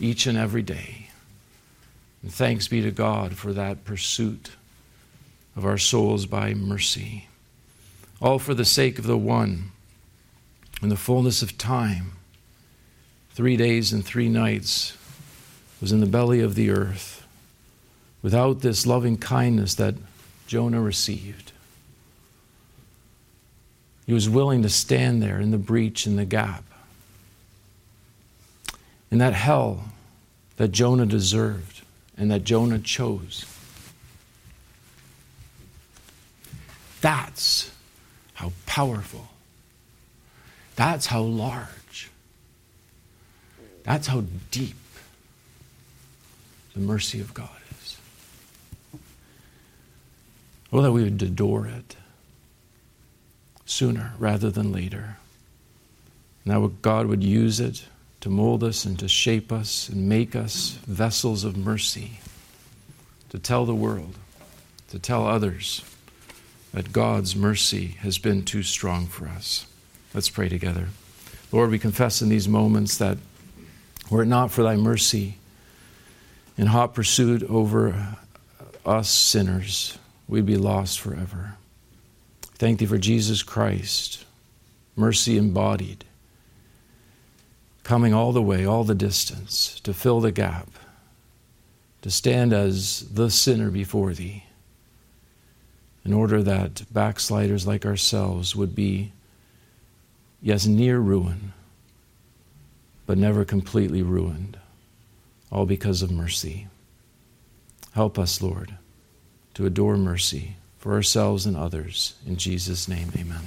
each 0.00 0.26
and 0.26 0.36
every 0.36 0.62
day. 0.62 1.08
And 2.22 2.32
thanks 2.32 2.68
be 2.68 2.82
to 2.82 2.90
God 2.90 3.36
for 3.36 3.52
that 3.52 3.84
pursuit 3.84 4.50
of 5.58 5.66
our 5.66 5.76
souls 5.76 6.24
by 6.24 6.54
mercy. 6.54 7.26
All 8.22 8.38
for 8.38 8.54
the 8.54 8.64
sake 8.64 8.96
of 9.00 9.08
the 9.08 9.18
one 9.18 9.72
in 10.80 10.88
the 10.88 10.96
fullness 10.96 11.42
of 11.42 11.58
time. 11.58 12.12
Three 13.32 13.56
days 13.56 13.92
and 13.92 14.04
three 14.06 14.28
nights 14.28 14.96
was 15.80 15.90
in 15.90 15.98
the 15.98 16.06
belly 16.06 16.38
of 16.38 16.54
the 16.54 16.70
earth 16.70 17.26
without 18.22 18.60
this 18.60 18.86
loving 18.86 19.16
kindness 19.16 19.74
that 19.74 19.96
Jonah 20.46 20.80
received. 20.80 21.50
He 24.06 24.12
was 24.12 24.28
willing 24.28 24.62
to 24.62 24.68
stand 24.68 25.20
there 25.20 25.40
in 25.40 25.50
the 25.50 25.58
breach, 25.58 26.06
in 26.06 26.14
the 26.14 26.24
gap, 26.24 26.62
in 29.10 29.18
that 29.18 29.34
hell 29.34 29.86
that 30.56 30.68
Jonah 30.68 31.04
deserved 31.04 31.82
and 32.16 32.30
that 32.30 32.44
Jonah 32.44 32.78
chose. 32.78 33.44
That's 37.00 37.70
how 38.34 38.52
powerful, 38.66 39.28
that's 40.76 41.06
how 41.06 41.22
large, 41.22 42.10
that's 43.84 44.06
how 44.06 44.24
deep 44.50 44.76
the 46.74 46.80
mercy 46.80 47.20
of 47.20 47.34
God 47.34 47.50
is. 47.82 47.98
Oh, 50.72 50.82
that 50.82 50.92
we 50.92 51.04
would 51.04 51.22
adore 51.22 51.66
it 51.66 51.96
sooner 53.64 54.12
rather 54.18 54.50
than 54.50 54.72
later. 54.72 55.16
And 56.44 56.54
that 56.54 56.82
God 56.82 57.06
would 57.06 57.22
use 57.22 57.60
it 57.60 57.84
to 58.20 58.28
mold 58.28 58.64
us 58.64 58.84
and 58.84 58.98
to 58.98 59.08
shape 59.08 59.52
us 59.52 59.88
and 59.88 60.08
make 60.08 60.34
us 60.34 60.78
vessels 60.86 61.44
of 61.44 61.56
mercy, 61.56 62.20
to 63.30 63.38
tell 63.38 63.64
the 63.64 63.74
world, 63.74 64.14
to 64.90 64.98
tell 64.98 65.26
others 65.26 65.84
that 66.72 66.92
God's 66.92 67.34
mercy 67.34 67.96
has 68.00 68.18
been 68.18 68.44
too 68.44 68.62
strong 68.62 69.06
for 69.06 69.26
us. 69.26 69.66
Let's 70.14 70.28
pray 70.28 70.48
together. 70.48 70.88
Lord, 71.50 71.70
we 71.70 71.78
confess 71.78 72.20
in 72.20 72.28
these 72.28 72.48
moments 72.48 72.98
that 72.98 73.18
were 74.10 74.22
it 74.22 74.26
not 74.26 74.50
for 74.50 74.62
thy 74.62 74.76
mercy 74.76 75.38
in 76.56 76.66
hot 76.66 76.94
pursuit 76.94 77.42
over 77.44 78.16
us 78.84 79.08
sinners, 79.08 79.98
we'd 80.26 80.46
be 80.46 80.56
lost 80.56 81.00
forever. 81.00 81.54
Thank 82.42 82.80
thee 82.80 82.86
for 82.86 82.98
Jesus 82.98 83.42
Christ, 83.42 84.24
mercy 84.96 85.38
embodied, 85.38 86.04
coming 87.84 88.12
all 88.12 88.32
the 88.32 88.42
way, 88.42 88.64
all 88.64 88.82
the 88.82 88.94
distance 88.94 89.78
to 89.80 89.94
fill 89.94 90.20
the 90.20 90.32
gap, 90.32 90.68
to 92.02 92.10
stand 92.10 92.52
as 92.52 93.08
the 93.08 93.30
sinner 93.30 93.70
before 93.70 94.12
thee, 94.12 94.44
in 96.08 96.14
order 96.14 96.42
that 96.42 96.90
backsliders 96.90 97.66
like 97.66 97.84
ourselves 97.84 98.56
would 98.56 98.74
be, 98.74 99.12
yes, 100.40 100.64
near 100.64 100.98
ruin, 100.98 101.52
but 103.04 103.18
never 103.18 103.44
completely 103.44 104.00
ruined, 104.00 104.58
all 105.52 105.66
because 105.66 106.00
of 106.00 106.10
mercy. 106.10 106.66
Help 107.92 108.18
us, 108.18 108.40
Lord, 108.40 108.78
to 109.52 109.66
adore 109.66 109.98
mercy 109.98 110.56
for 110.78 110.94
ourselves 110.94 111.44
and 111.44 111.54
others. 111.54 112.14
In 112.26 112.36
Jesus' 112.36 112.88
name, 112.88 113.10
amen. 113.14 113.44